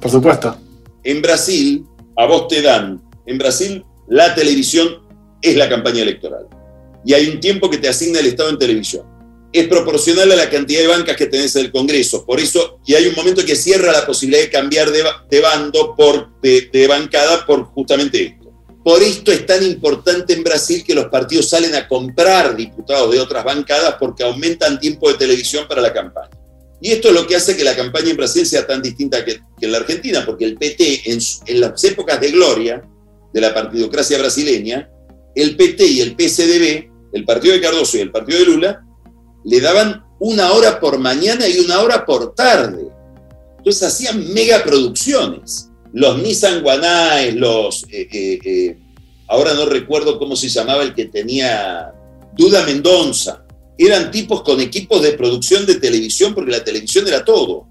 [0.00, 0.56] Por supuesto.
[1.04, 1.84] En Brasil,
[2.16, 5.02] a vos te dan, en Brasil la televisión
[5.40, 6.46] es la campaña electoral.
[7.04, 9.06] Y hay un tiempo que te asigna el Estado en televisión.
[9.54, 12.24] es proporcional a la cantidad de bancas que tenés en el Congreso.
[12.24, 16.40] Por eso, y hay un momento que cierra la posibilidad de cambiar de, bando, por,
[16.40, 18.50] de, bancada, por justamente esto.
[18.82, 23.20] Por esto es tan importante en Brasil que los partidos salen a comprar diputados de
[23.20, 26.30] otras bancadas porque aumentan tiempo de televisión para la campaña.
[26.82, 29.40] Y esto es lo que hace que la campaña en Brasil sea tan distinta que,
[29.60, 32.82] en la Argentina, porque el PT, en, las épocas de gloria
[33.32, 34.90] de la partidocracia brasileña,
[35.36, 38.84] el PT y el PSDB, el partido de Cardoso y el partido de Lula,
[39.44, 42.88] le daban una hora por mañana y una hora por tarde.
[43.58, 45.70] Entonces hacían megaproducciones.
[45.92, 47.84] Los Nissan Guanais, los...
[47.92, 48.78] Eh, eh, eh,
[49.28, 51.92] ahora no recuerdo cómo se llamaba el que tenía
[52.36, 53.41] Duda Mendoza.
[53.84, 57.66] Eran tipos con equipos de producción de televisión, porque la televisión era todo.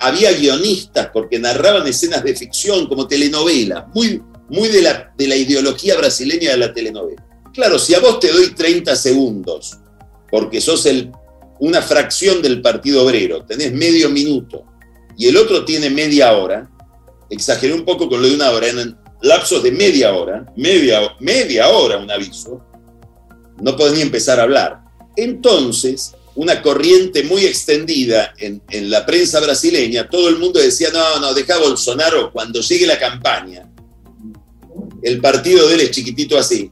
[0.00, 5.36] había guionistas porque narraban escenas de ficción como telenovela, muy, muy de, la, de la
[5.36, 7.24] ideología brasileña de la telenovela.
[7.52, 9.78] Claro, si a vos te doy 30 segundos
[10.30, 11.12] porque sos el,
[11.60, 14.64] una fracción del Partido Obrero, tenés medio minuto
[15.16, 16.70] y el otro tiene media hora,
[17.28, 21.68] exageré un poco con lo de una hora, en lapsos de media hora, media, media
[21.68, 22.64] hora un aviso,
[23.60, 24.80] no podés ni empezar a hablar.
[25.16, 31.34] Entonces, una corriente muy extendida en, la prensa brasileña, todo el mundo decía, no, no,
[31.34, 33.68] deja a Bolsonaro cuando llegue la campaña.
[35.02, 36.70] El partido de él es chiquitito así.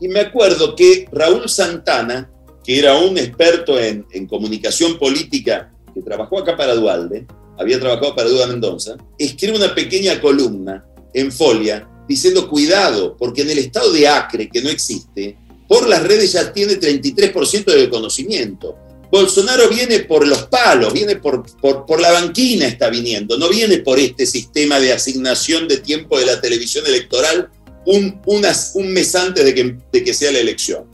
[0.00, 2.30] Y me acuerdo que Raúl Santana
[2.64, 7.26] que era un experto en, comunicación política que trabajó acá para Dualde,
[7.58, 13.50] había trabajado para Duda Mendoza, escribe una pequeña columna en Folia diciendo cuidado, porque en
[13.50, 15.36] el estado de Acre, que no existe,
[15.74, 18.76] por las redes ya tiene 33% de conocimiento.
[19.10, 23.98] Bolsonaro viene por los palos, viene por, por, la banquina, está viniendo, no viene por
[23.98, 27.50] este sistema de asignación de tiempo de la televisión electoral
[27.86, 30.84] un, un mes antes de que, de que sea la elección.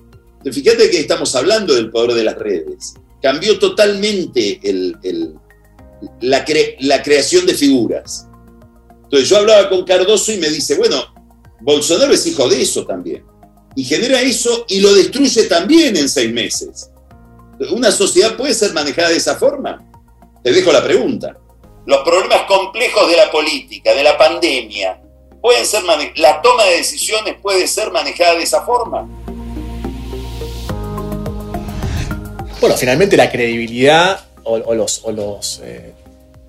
[0.51, 2.95] Fíjate que estamos hablando del poder de las redes.
[3.21, 4.61] Cambió totalmente
[6.23, 6.47] la,
[6.81, 8.27] la creación de figuras.
[9.03, 11.05] Entonces yo hablaba con Cardoso y me dice, bueno,
[11.61, 13.29] Bolsonaro es hijo de eso también.
[13.77, 16.91] Y genera eso y lo destruye también en seis meses.
[17.71, 19.85] ¿Una sociedad puede ser manejada de esa forma?
[20.43, 21.37] Te dejo la pregunta.
[21.87, 25.01] Los problemas complejos de la política, de la pandemia,
[25.41, 25.83] pueden ser
[26.17, 29.09] la toma de decisiones puede ser manejada de esa forma.
[32.61, 35.95] Bueno, finalmente la credibilidad o, los, los eh,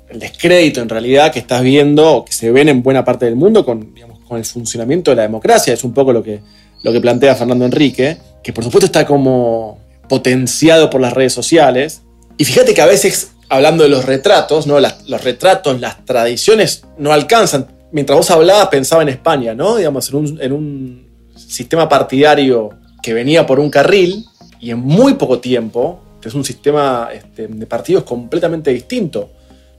[0.09, 3.35] el descrédito en realidad que estás viendo o que se ven en buena parte del
[3.35, 3.93] mundo con,
[4.27, 6.41] con el funcionamiento de la democracia, es un poco lo que,
[6.83, 12.01] lo que plantea Fernando Enrique, que por supuesto está como potenciado por las redes sociales.
[12.37, 14.79] Y fíjate que a veces, hablando de los retratos, ¿no?
[14.79, 17.67] los retratos, las tradiciones no alcanzan.
[17.91, 19.75] Mientras vos hablabas, pensaba en España, ¿no?
[19.75, 22.69] Digamos, en un, en un sistema partidario
[23.03, 24.25] que venía por un carril
[24.59, 29.31] y en muy poco tiempo es un sistema este, de partidos completamente distinto.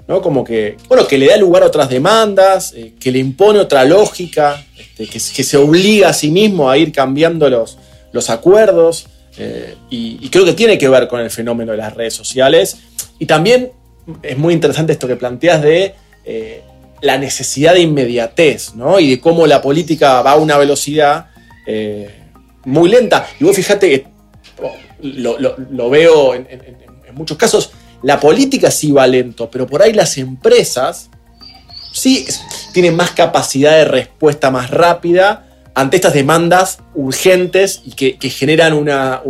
[0.09, 0.21] ¿No?
[0.21, 3.85] Como que, bueno, que le da lugar a otras demandas, eh, que le impone otra
[3.85, 7.79] lógica, este, que, se obliga a sí mismo a ir cambiando los,
[8.12, 9.07] los acuerdos.
[9.38, 12.79] Eh, y, creo que tiene que ver con el fenómeno de las redes sociales.
[13.19, 13.73] Y también
[14.23, 16.62] es muy interesante esto que planteas de eh,
[17.01, 19.01] la necesidad de inmediatez, ¿no?
[19.01, 21.27] Y de cómo la política va a una velocidad
[22.65, 23.27] muy lenta.
[23.38, 24.07] Y vos fíjate que
[25.03, 26.47] lo, veo en,
[27.15, 31.11] muchos casos, la política sí va lento, pero por ahí las empresas
[31.93, 32.27] sí
[32.73, 39.23] tienen más capacidad de respuesta más rápida ante estas demandas urgentes y que, generan una,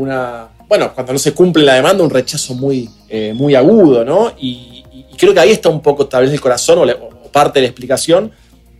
[0.68, 4.32] bueno, cuando no se cumple la demanda, un rechazo muy, eh, muy agudo, ¿no?
[4.38, 4.80] Y,
[5.18, 8.32] creo que ahí está un poco tal vez el corazón o, parte de la explicación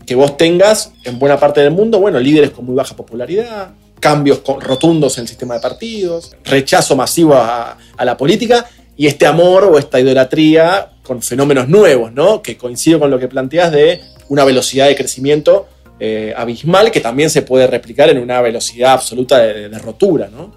[0.04, 4.42] que vos tengas en buena parte del mundo, bueno, líderes con muy baja popularidad, cambios
[4.44, 9.78] rotundos en el sistema de partidos, rechazo masivo a, la política y este amor o
[9.78, 12.42] esta idolatría con fenómenos nuevos, ¿no?
[12.42, 15.66] Que coincide con lo que planteas de una velocidad de crecimiento
[16.04, 20.52] eh, abismal que también se puede replicar en una velocidad absoluta de, rotura, ¿no?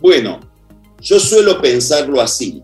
[0.00, 0.40] Bueno,
[1.00, 2.62] yo suelo pensarlo así,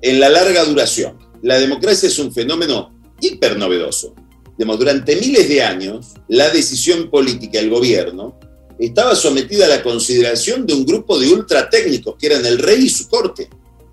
[0.00, 1.18] en la larga duración.
[1.42, 4.14] La democracia es un fenómeno hiper novedoso.
[4.56, 8.38] durante miles de años, la decisión política del gobierno
[8.78, 12.84] estaba sometida a la consideración de un grupo de ultra técnicos que eran el rey
[12.84, 13.50] y su corte.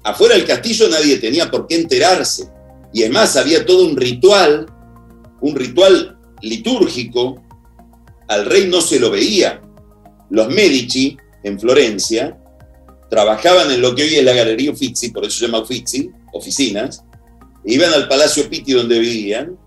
[0.07, 2.47] Afuera del castillo nadie tenía por qué enterarse.
[2.93, 4.65] Y además había todo un ritual,
[5.41, 7.43] un ritual litúrgico.
[8.29, 9.61] Al rey no se lo veía.
[10.29, 12.37] Los Medici, en Florencia,
[13.09, 17.03] trabajaban en lo que hoy es la Galería Uffizi, por eso se llama Uffizi, oficinas,
[17.65, 19.57] e iban al Palacio Pitti donde vivían,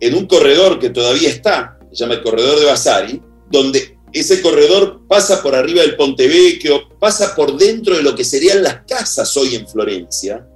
[0.00, 5.02] en un corredor que todavía está, se llama el Corredor de Vasari, donde ese corredor
[5.08, 9.56] pasa por arriba del Pontevecchio, pasa por dentro de lo que serían las casas hoy
[9.56, 10.46] en Florencia,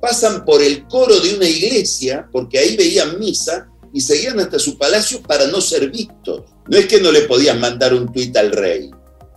[0.00, 4.76] pasan por el coro de una iglesia, porque ahí veían misa, y seguían hasta su
[4.76, 6.42] palacio para no ser vistos.
[6.68, 8.90] No es que no le podías mandar un tuit al rey,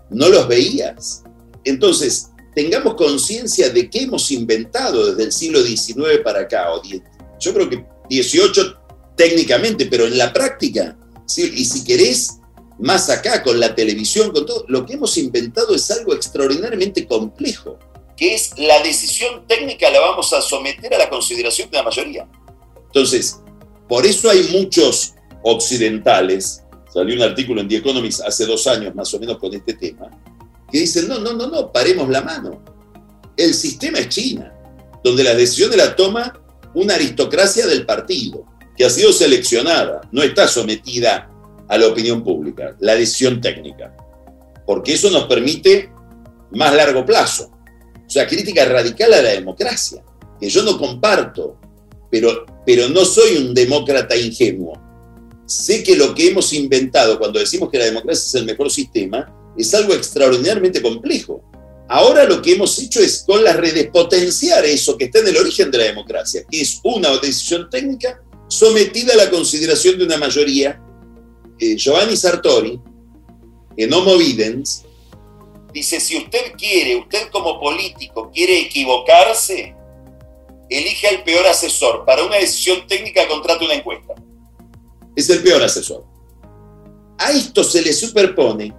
[0.09, 1.21] no los veías.
[1.63, 6.81] Entonces, tengamos conciencia de que hemos inventado desde el siglo XIX para acá, o
[7.39, 8.75] yo creo que 18
[9.15, 10.97] técnicamente, pero en la práctica,
[11.37, 12.36] y si querés,
[12.79, 17.79] más acá, con la televisión, con todo, lo que hemos inventado es algo extraordinariamente complejo,
[18.15, 22.27] que es la decisión técnica la vamos a someter a la consideración de la mayoría.
[22.85, 23.39] Entonces,
[23.87, 25.13] por eso hay muchos
[25.43, 26.63] occidentales,
[26.93, 30.09] salió un artículo en The Economist hace dos años más o menos con este tema,
[30.71, 32.63] que dicen, no, no, no, no, paremos la mano.
[33.35, 34.53] El sistema es China,
[35.03, 36.41] donde la decisión la toma
[36.73, 41.29] una aristocracia del partido, que ha sido seleccionada, no está sometida
[41.67, 43.95] a la opinión pública, la decisión técnica,
[44.65, 45.89] porque eso nos permite
[46.51, 47.51] más largo plazo.
[48.05, 50.03] O sea, crítica radical a la democracia,
[50.39, 51.59] que yo no comparto,
[52.09, 54.81] pero, pero no soy un demócrata ingenuo.
[55.45, 59.33] Sé que lo que hemos inventado cuando decimos que la democracia es el mejor sistema
[59.57, 61.43] es algo extraordinariamente complejo.
[61.89, 65.37] Ahora lo que hemos hecho es con las redes potenciar eso que está en el
[65.37, 70.17] origen de la democracia, que es una decisión técnica sometida a la consideración de una
[70.17, 70.81] mayoría.
[71.59, 72.79] Eh, Giovanni Sartori,
[73.75, 74.85] en Homo Videns,
[75.73, 79.75] dice, si usted quiere, usted como político quiere equivocarse,
[80.69, 82.05] elige al peor asesor.
[82.05, 84.13] Para una decisión técnica contrate una encuesta.
[85.15, 86.05] Es el peor asesor.
[87.17, 88.73] A esto se le superpone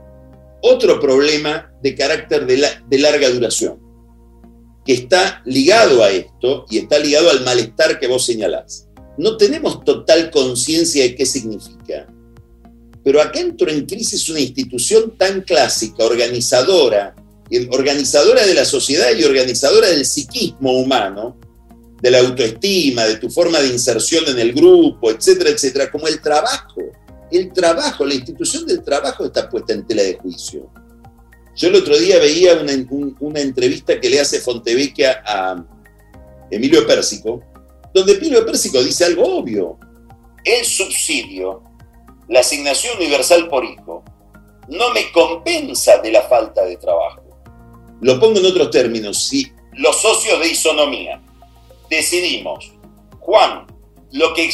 [0.62, 3.78] otro problema de carácter de, larga duración,
[4.84, 8.88] que está ligado a esto y está ligado al malestar que vos señalás.
[9.16, 12.06] No tenemos total conciencia de qué significa,
[13.09, 17.16] pero acá entró en crisis una institución tan clásica, organizadora,
[17.70, 21.34] organizadora de la sociedad y organizadora del psiquismo humano,
[22.02, 26.20] de la autoestima, de tu forma de inserción en el grupo, etcétera, etcétera, como el
[26.20, 26.82] trabajo
[27.30, 30.70] el trabajo, la institución del trabajo está puesta en tela de juicio.
[31.56, 35.64] Yo el otro día veía una, entrevista que le hace Fontevecchia a
[36.50, 37.42] Emilio Pérsico,
[37.94, 39.78] donde Emilio Pérsico dice algo obvio.
[40.44, 41.62] El subsidio,
[42.28, 44.04] la asignación universal por hijo,
[44.68, 47.22] no me compensa de la falta de trabajo.
[48.00, 49.18] Lo pongo en otros términos.
[49.26, 51.20] Si los socios de isonomía
[51.90, 52.72] decidimos,
[53.20, 53.66] Juan,
[54.12, 54.50] lo que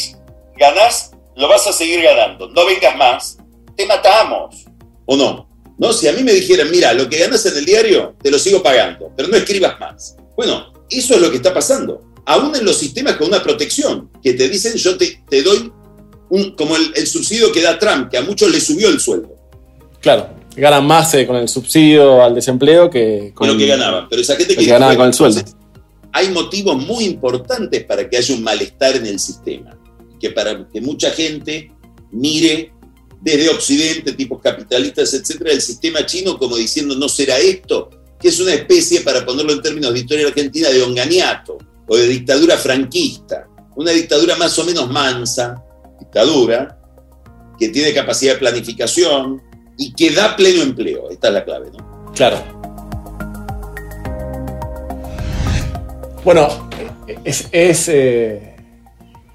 [0.57, 3.39] ganás lo vas a seguir ganando, no vengas más,
[3.77, 4.65] te matamos.
[5.07, 5.49] ¿O no?
[5.77, 5.93] ¿No?
[5.93, 8.63] Si a mí me dijeran, mira, lo que ganas en el diario, te lo sigo
[8.63, 10.17] pagando, pero no escribas más.
[10.37, 12.01] Bueno, eso es lo que está pasando.
[12.27, 15.73] Aún en los sistemas con una protección, que te dicen, yo te, te doy
[16.31, 19.35] un, como el, subsidio que da Trump, que a muchos le subió el sueldo.
[20.01, 24.09] Claro, ganan más eh, con el subsidio al desempleo que con lo que ganaban.
[24.09, 25.43] Pero esa gente que, ganaba con el sueldo.
[26.13, 29.77] Hay motivos muy importantes para que haya un malestar en el sistema
[30.25, 31.71] que para que mucha gente
[32.13, 32.73] mire
[33.21, 38.41] desde Occidente, tipos capitalistas, etcétera, el sistema chino como diciendo no será esto, que es
[38.41, 43.47] una especie, para ponerlo en términos de historia argentina, de onganiato o de dictadura franquista,
[43.77, 45.63] una dictadura más o menos mansa,
[45.99, 46.79] dictadura,
[47.59, 49.43] que tiene capacidad de planificación
[49.77, 51.11] y que da pleno empleo.
[51.11, 52.13] Esta es la clave, ¿no?
[52.13, 52.39] Claro.
[56.25, 56.49] Bueno,
[57.25, 58.57] es, eh,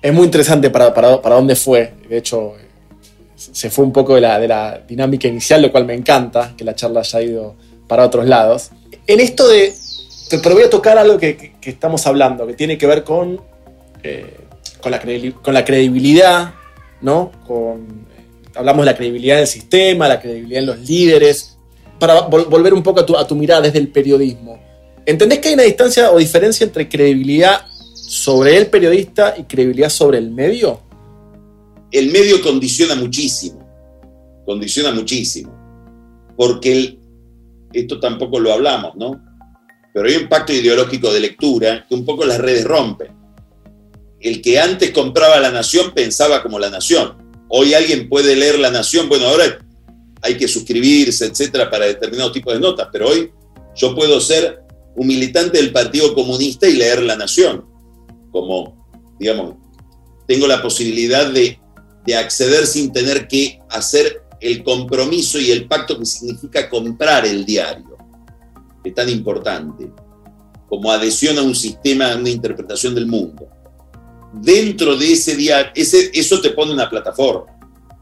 [0.02, 1.94] es muy interesante para, para, para, dónde fue.
[2.10, 2.54] De hecho,
[3.36, 6.64] se fue un poco de la, de la, dinámica inicial, lo cual me encanta, que
[6.64, 7.56] la charla haya ido
[7.88, 8.72] para otros lados.
[9.06, 9.74] En esto de...
[10.30, 13.42] Pero voy a tocar algo que, que, estamos hablando, que tiene que ver con,
[14.04, 14.38] eh,
[14.82, 15.02] con, la,
[15.42, 16.54] con la credibilidad,
[17.02, 17.32] ¿no?
[17.46, 18.08] Con,
[18.56, 21.58] hablamos de la credibilidad del sistema, la credibilidad en los líderes,
[22.00, 24.60] para volver un poco a tu, a tu mirada desde el periodismo.
[25.06, 30.18] ¿Entendés que hay una distancia o diferencia entre credibilidad sobre el periodista y credibilidad sobre
[30.18, 30.82] el medio?
[31.92, 33.68] El medio condiciona muchísimo,
[34.46, 35.52] condiciona muchísimo,
[36.38, 37.00] porque
[37.74, 39.20] esto tampoco lo hablamos, ¿no?
[39.94, 43.19] Pero hay un pacto ideológico de lectura que un poco las redes rompen.
[44.20, 47.18] El que antes compraba La Nación pensaba como La Nación.
[47.48, 49.60] Hoy alguien puede leer La Nación, bueno, ahora
[50.22, 53.32] hay que suscribirse, etcétera, para determinados tipos de notas, pero hoy
[53.76, 54.62] yo puedo ser
[54.96, 57.70] un militante del Partido Comunista y leer La Nación
[58.32, 58.88] como,
[59.20, 59.56] digamos,
[60.28, 61.58] tengo la posibilidad de,
[62.18, 67.98] acceder sin tener que hacer el compromiso y el pacto que significa comprar el diario,
[68.82, 69.92] que es tan importante,
[70.68, 73.48] como adhesión a un sistema, a una interpretación del mundo.
[74.34, 77.46] Dentro de ese diario, ese, eso te pone una plataforma.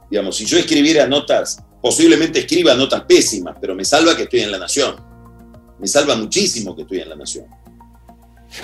[0.09, 4.51] Digamos, si yo escribiera notas posiblemente escriba notas pésimas, pero me salva que estoy en
[4.51, 4.95] La Nación.
[5.80, 7.45] Me salva muchísimo que estoy en La Nación.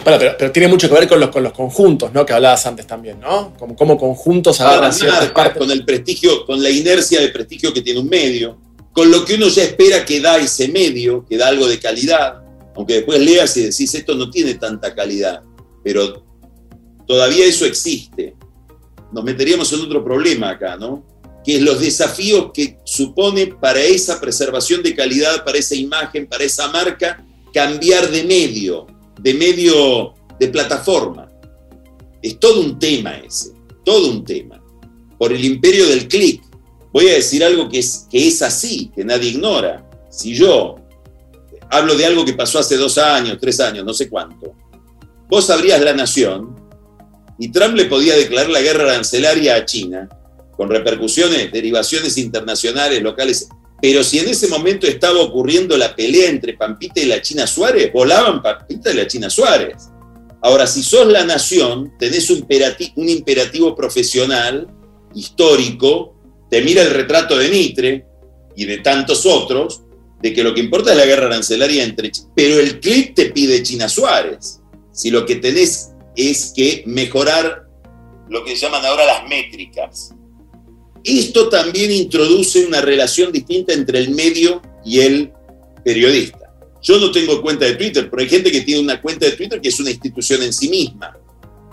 [0.04, 2.26] Bueno, pero, tiene mucho que ver con los, con los conjuntos, ¿no?
[2.26, 3.54] Que hablabas antes también, ¿no?
[3.58, 5.58] Como, como conjuntos agarran ciertas partes.
[5.58, 8.58] Con el prestigio, con la inercia de prestigio que tiene un medio,
[8.92, 12.42] con lo que uno ya espera que da ese medio, que da algo de calidad,
[12.76, 15.42] aunque después leas y decís, esto no tiene tanta calidad,
[15.84, 16.24] pero
[17.08, 18.36] todavía eso existe.
[19.12, 21.04] Nos meteríamos en otro problema acá, ¿no?
[21.44, 26.44] Que es los desafíos que supone para esa preservación de calidad, para esa imagen, para
[26.44, 27.24] esa marca,
[27.54, 28.88] cambiar de medio,
[29.20, 31.30] de medio de plataforma.
[32.22, 33.52] Es todo un tema ese,
[33.84, 34.62] todo un tema.
[35.18, 36.42] Por el imperio del clic.
[36.92, 39.90] Voy a decir algo que es, que es así, que nadie ignora.
[40.10, 40.76] Si yo
[41.70, 44.54] hablo de algo que pasó hace dos años, tres años, no sé cuánto,
[45.28, 46.63] vos abrías la nación
[47.40, 50.10] y Trump le podía declarar la guerra arancelaria a China,
[50.56, 53.48] con repercusiones, derivaciones internacionales, locales,
[53.82, 57.92] pero si en ese momento estaba ocurriendo la pelea entre Pampita y la China Suárez,
[57.92, 59.90] volaban Pampita y la China Suárez.
[60.42, 64.68] Ahora, si sos la nación, tenés un imperativo, un imperativo profesional,
[65.16, 66.16] histórico,
[66.50, 68.06] te mira el retrato de Mitre
[68.56, 69.82] y de tantos otros,
[70.22, 72.12] de que lo que importa es la guerra arancelaria entre...
[72.36, 74.62] Pero el clip te pide China Suárez.
[74.92, 77.68] Si lo que tenés es que mejorar
[78.30, 80.14] lo que llaman ahora las métricas,
[81.04, 85.32] esto también introduce una relación distinta entre el medio y el
[85.84, 86.40] periodista.
[86.82, 89.60] Yo no tengo cuenta de Twitter, pero hay gente que tiene una cuenta de Twitter
[89.60, 91.18] que es una institución en sí misma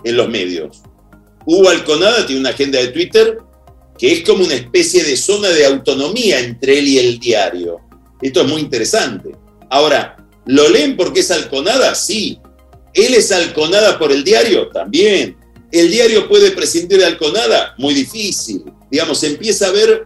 [0.03, 0.81] en los medios.
[1.45, 3.37] Hugo Alconada tiene una agenda de Twitter
[3.97, 7.79] que es como una especie de zona de autonomía entre él y el diario.
[8.21, 9.31] Esto es muy interesante.
[9.69, 11.93] Ahora, ¿lo leen porque es Alconada?
[11.93, 12.39] Sí.
[12.93, 14.69] ¿Él es Alconada por el diario?
[14.69, 15.37] También.
[15.71, 17.75] ¿El diario puede prescindir de Alconada?
[17.77, 20.05] Muy difícil digamos, empieza a haber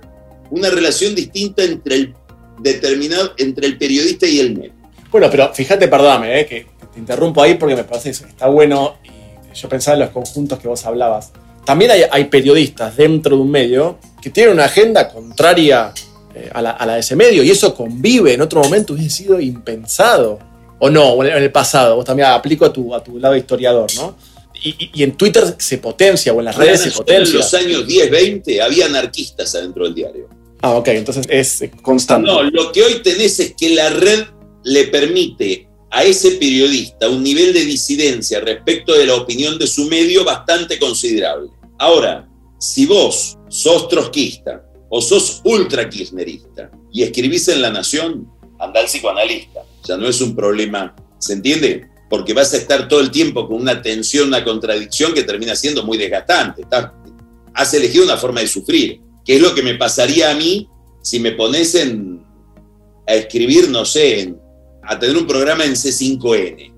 [0.51, 2.15] una relación distinta entre el
[2.59, 4.73] determinado, entre el periodista y el medio.
[5.11, 8.97] Bueno, pero fíjate, perdóname, eh, que te interrumpo ahí porque me parece que está bueno
[9.03, 11.31] y yo pensaba en los conjuntos que vos hablabas.
[11.65, 15.91] También hay, periodistas dentro de un medio que tienen una agenda contraria
[16.35, 18.33] eh, a, la, de ese medio y eso convive.
[18.33, 20.37] En otro momento hubiese sido impensado.
[20.85, 21.95] O no, en el pasado.
[21.95, 24.15] Vos también aplico a tu, a tu lado historiador, ¿no?
[24.63, 27.31] y, en Twitter se potencia o en las redes se potencia.
[27.31, 30.29] En los años 10, 20 había anarquistas adentro del diario.
[30.61, 32.27] Ah, ok, entonces es constante.
[32.27, 34.25] No, lo que hoy tenés es que la red
[34.63, 39.85] le permite a ese periodista un nivel de disidencia respecto de la opinión de su
[39.85, 41.49] medio bastante considerable.
[41.77, 42.27] Ahora,
[42.59, 48.27] si vos sos trotskista o sos ultra kirchnerista y escribís en La Nación,
[48.59, 49.61] anda al psicoanalista.
[49.87, 51.89] Ya no es un problema, ¿se entiende?
[52.09, 55.83] porque vas a estar todo el tiempo con una tensión, una contradicción que termina siendo
[55.83, 56.63] muy desgastante.
[57.53, 60.67] has elegido una forma de sufrir, que es lo que me pasaría a mí
[61.01, 61.75] si me pones
[63.07, 64.33] a escribir, no sé,
[64.83, 66.73] a tener un programa en C5N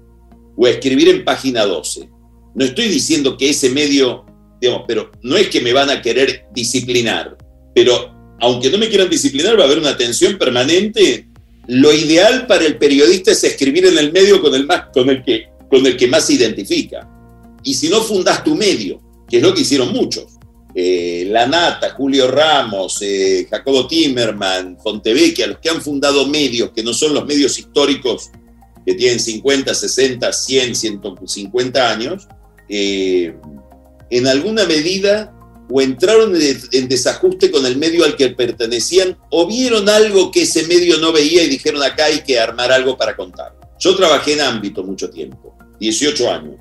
[0.57, 2.09] o a escribir en página 12.
[2.55, 4.25] No estoy diciendo que ese medio,
[4.59, 7.37] digamos, pero no es que me van a querer disciplinar,
[7.75, 11.27] pero aunque no me quieran disciplinar, va a haber una tensión permanente
[11.67, 16.33] lo ideal para el periodista es escribir en el medio con el, que más se
[16.33, 17.07] identifica.
[17.63, 20.37] Y si no fundas tu medio, que es lo que hicieron muchos,
[20.73, 26.83] eh, La Nata, Julio Ramos, eh, Jacobo Timerman, Fontevecchia, los que han fundado medios que
[26.83, 28.29] no son los medios históricos
[28.85, 32.27] que tienen 50, 60, 100, 150 años,
[32.69, 33.35] eh,
[34.09, 35.36] en alguna medida
[35.69, 36.33] o entraron
[36.71, 41.11] en desajuste con el medio al que pertenecían o vieron algo que ese medio no
[41.11, 43.53] veía y dijeron acá hay que armar algo para contar.
[43.79, 46.55] Yo trabajé en ámbito mucho tiempo, 18 años,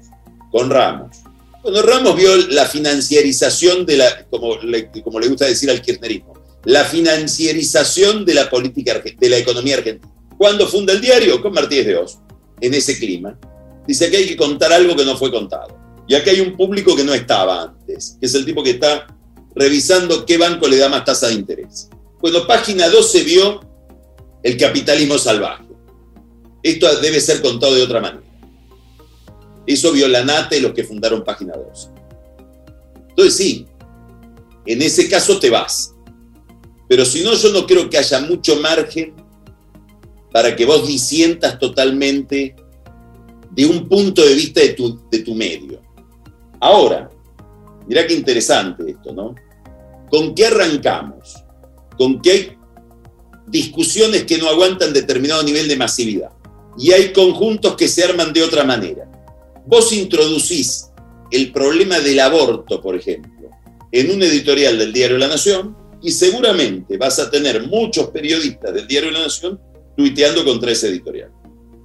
[0.51, 1.17] con Ramos.
[1.63, 4.91] Cuando Ramos vio la financiarización de la, como le,
[5.29, 6.35] gusta decir al kirchnerismo,
[6.65, 10.13] la financiarización de la política, de la economía argentina.
[10.37, 11.41] ¿Cuándo funda el diario?
[11.41, 12.19] Con Martínez de Oz,
[12.61, 13.39] en ese clima.
[13.87, 15.79] Dice que hay que contar algo que no fue contado.
[16.07, 17.76] Y acá hay un público que no estaba antes,
[18.21, 19.07] que es el tipo que está
[19.55, 21.89] revisando qué banco le da más tasa de interés.
[22.21, 23.61] Bueno, página 12 vio
[24.43, 25.65] el capitalismo salvaje.
[26.63, 28.27] Esto debe ser contado de otra manera.
[29.67, 31.89] Eso vio la NATE los que fundaron página 12.
[33.09, 33.67] Entonces sí,
[34.67, 35.95] en ese caso te vas.
[36.89, 39.15] Pero si no, yo no creo que haya mucho margen
[40.33, 42.55] para que vos disientas totalmente
[43.51, 45.81] de un punto de vista de tu, de tu medio.
[46.61, 47.11] Ahora,
[47.87, 49.35] mirá qué interesante esto, ¿no?
[50.11, 51.45] ¿Con qué arrancamos?
[51.97, 52.57] ¿Con qué
[53.47, 56.31] discusiones que no aguantan determinado nivel de masividad?
[56.79, 59.11] Y hay conjuntos que se arman de otra manera.
[59.67, 60.91] Vos introducís
[61.31, 63.51] el problema del aborto, por ejemplo,
[63.91, 68.87] en un editorial del diario La Nación Y seguramente vas a tener muchos periodistas del
[68.87, 69.59] diario La Nación
[69.97, 71.31] tuiteando contra ese editorial.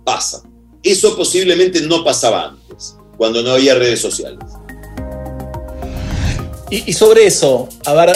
[0.03, 0.43] Pasa.
[0.83, 4.43] Eso posiblemente no pasaba antes, cuando no había redes sociales.
[6.71, 8.15] Y, sobre eso, a ver,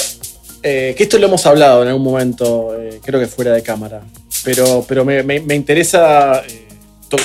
[0.64, 4.02] eh, que esto lo hemos hablado en algún momento, eh, creo que fuera de cámara,
[4.46, 6.66] pero, pero me, interesa eh,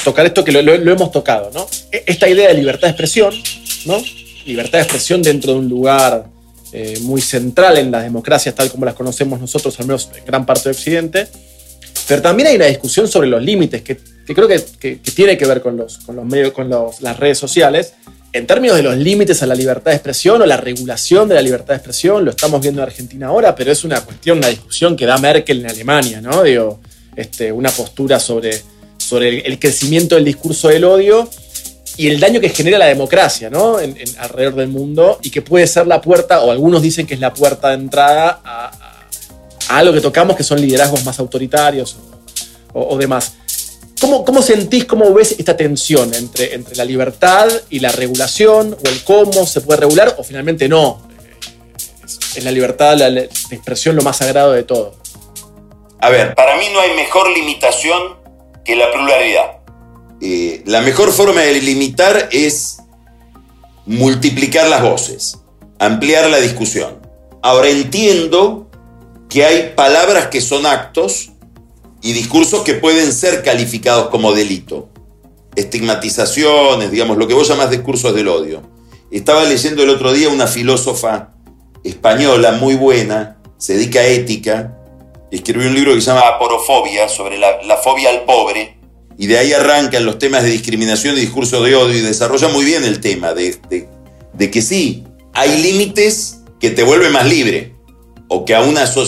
[0.03, 1.69] tocar esto que lo, lo, hemos tocado, ¿no?
[1.93, 3.33] E, esta idea de libertad de expresión,
[3.87, 4.03] ¿no?
[4.45, 6.27] Libertad de expresión dentro de un lugar
[7.03, 10.69] muy central en las democracias tal como las conocemos nosotros, al menos en gran parte
[10.69, 11.29] de Occidente,
[12.09, 14.59] pero también hay una discusión sobre los límites que, creo que,
[15.15, 17.95] tiene que ver con los, con los medios, con las redes sociales,
[18.33, 21.43] en términos de los límites a la libertad de expresión o la regulación de la
[21.43, 24.97] libertad de expresión, lo estamos viendo en Argentina ahora, pero es una cuestión, una discusión
[24.97, 26.43] que da Merkel en Alemania, ¿no?
[26.43, 26.81] Digo,
[27.17, 28.63] este, una postura sobre,
[28.99, 31.29] sobre el, crecimiento del discurso del odio
[31.97, 33.79] y el daño que genera la democracia, ¿no?
[34.19, 37.35] alrededor del mundo y que puede ser la puerta, o algunos dicen que es la
[37.35, 38.71] puerta de entrada a,
[39.71, 41.97] algo que tocamos, que son liderazgos más autoritarios
[42.73, 43.35] o demás.
[44.01, 49.05] ¿Cómo, sentís, cómo ves esta tensión entre, entre la libertad y la regulación o el
[49.05, 51.03] cómo se puede regular o finalmente no?
[52.35, 54.95] Es, la libertad, la, expresión lo más sagrado de todo.
[56.01, 58.17] A ver, para mí no hay mejor limitación
[58.65, 59.59] que la pluralidad.
[60.23, 62.79] Eh, la mejor forma de limitar es
[63.85, 65.39] multiplicar las voces,
[65.79, 67.01] ampliar la discusión.
[67.43, 68.71] Ahora entiendo
[69.29, 71.30] que hay palabras que son actos
[72.03, 74.89] y discursos que pueden ser calificados como delito.
[75.57, 78.63] Estigmatizaciones, digamos, lo que vos llamás discursos del odio.
[79.11, 81.35] Estaba leyendo el otro día una filósofa
[81.85, 84.79] española muy buena, se dedica a ética,
[85.31, 88.79] escribió un libro que se llama Aporofobia, sobre la, fobia al pobre,
[89.19, 92.65] y de ahí arrancan los temas de discriminación y discursos de odio, y desarrolla muy
[92.65, 93.59] bien el tema de,
[94.33, 97.75] de que sí, hay límites que te vuelven más libre
[98.33, 98.63] o que a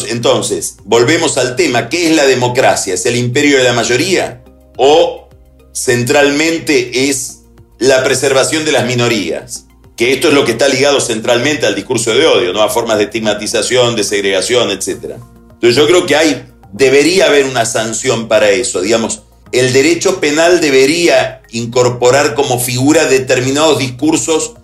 [0.08, 2.94] entonces volvemos al tema, ¿qué es la democracia?
[2.94, 4.42] ¿Es el imperio de la mayoría
[4.76, 5.28] o
[5.72, 7.42] centralmente es
[7.78, 9.66] la preservación de las minorías?
[9.96, 12.62] Que esto es lo que está ligado centralmente al discurso de odio, ¿no?
[12.62, 15.14] A formas de estigmatización, de segregación, etc.
[15.52, 20.60] Entonces yo creo que hay, debería haber una sanción para eso, digamos, el derecho penal
[20.60, 24.54] debería incorporar como figura determinados discursos,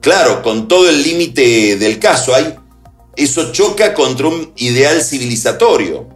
[0.00, 2.34] claro, con todo el límite del caso.
[2.34, 2.56] Hay
[3.16, 6.08] eso choca contra un ideal civilizatorio.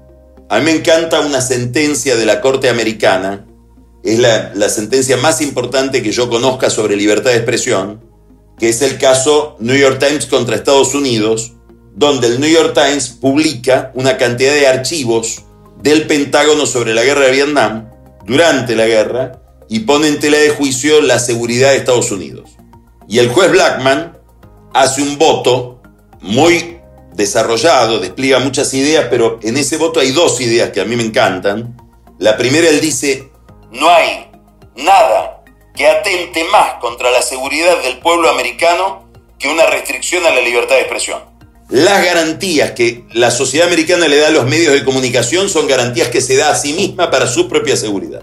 [0.48, 3.46] A mí me encanta una sentencia de la Corte Americana,
[4.06, 8.00] es la, sentencia más importante que yo conozca sobre libertad de expresión,
[8.56, 11.54] que es el caso New York Times contra Estados Unidos,
[11.92, 15.42] donde el New York Times publica una cantidad de archivos
[15.82, 17.90] del Pentágono sobre la guerra de Vietnam
[18.24, 22.50] durante la guerra y pone en tela de juicio la seguridad de Estados Unidos.
[23.08, 24.18] Y el juez Blackman
[24.72, 25.82] hace un voto
[26.20, 26.75] muy
[27.16, 31.02] desarrollado, despliega muchas ideas, pero en ese voto hay dos ideas que a mí me
[31.02, 31.76] encantan.
[32.18, 33.30] La primera, él dice,
[33.72, 34.30] no hay
[34.76, 35.42] nada
[35.74, 39.06] que atente más contra la seguridad del pueblo americano
[39.38, 41.20] que una restricción a la libertad de expresión.
[41.68, 46.08] Las garantías que la sociedad americana le da a los medios de comunicación son garantías
[46.08, 48.22] que se da a sí misma para su propia seguridad.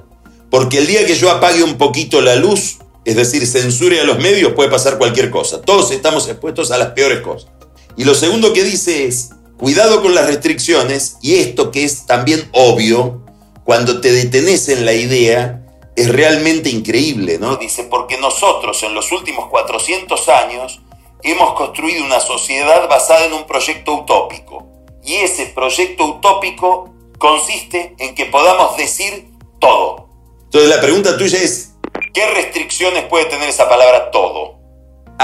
[0.50, 4.20] Porque el día que yo apague un poquito la luz, es decir, censure a los
[4.20, 5.62] medios, puede pasar cualquier cosa.
[5.62, 7.52] Todos estamos expuestos a las peores cosas.
[7.98, 12.50] Y lo segundo que dice es, cuidado con las restricciones, y esto que es también
[12.54, 13.24] obvio,
[13.64, 15.64] cuando te detenés en la idea,
[15.96, 17.58] es realmente increíble, ¿no?
[17.58, 20.82] Dice, porque nosotros en los últimos 400 años
[21.22, 24.68] hemos construido una sociedad basada en un proyecto utópico.
[25.04, 29.30] Y ese proyecto utópico consiste en que podamos decir
[29.60, 30.10] todo.
[30.46, 31.74] Entonces la pregunta tuya es,
[32.14, 34.63] ¿qué restricciones puede tener esa palabra todo?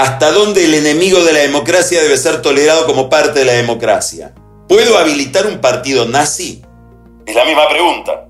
[0.00, 4.32] ¿Hasta dónde el enemigo de la democracia debe ser tolerado como parte de la democracia?
[4.66, 6.62] ¿Puedo habilitar un partido nazi?
[7.26, 8.26] Es la misma pregunta.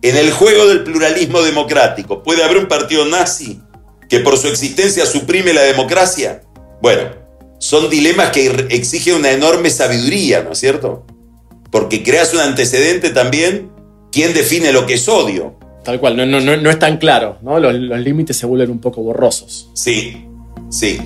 [0.00, 3.60] En el juego del pluralismo democrático, ¿puede haber un partido nazi
[4.08, 6.40] que por su existencia suprime la democracia?
[6.80, 7.10] Bueno,
[7.58, 11.04] son dilemas que exigen una enorme sabiduría, ¿no es cierto?
[11.70, 13.70] Porque creas un antecedente también,
[14.10, 15.54] ¿quién define lo que es odio?
[15.84, 17.60] Tal cual, no, no, no, es tan claro, ¿no?
[17.60, 19.70] Los, los límites se vuelven un poco borrosos.
[19.74, 20.27] Sí,
[20.70, 20.98] Sí.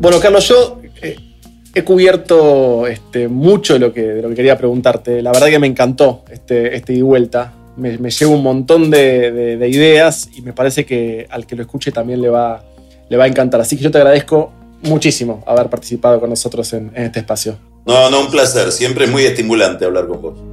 [0.00, 1.16] Bueno, Carlos, yo eh,
[1.74, 5.20] he cubierto este, mucho de lo, que, lo que quería preguntarte.
[5.22, 7.52] La verdad que me encantó este, este ida y vuelta.
[7.76, 12.22] Me, llevo un montón de, ideas y me parece que al que lo escuche también
[12.22, 12.64] le va,
[13.08, 13.60] le va a encantar.
[13.60, 14.52] Así que yo te agradezco
[14.82, 17.58] muchísimo haber participado con nosotros en, en este espacio.
[17.84, 18.72] No, no, un placer.
[18.72, 20.47] Siempre es muy estimulante hablar con vos.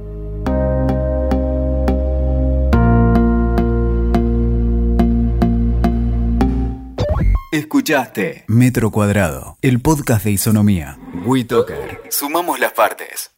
[7.52, 10.98] Escuchaste Metro Cuadrado, el podcast de Isonomía.
[11.24, 12.02] WeToker.
[12.10, 13.35] Sumamos las partes.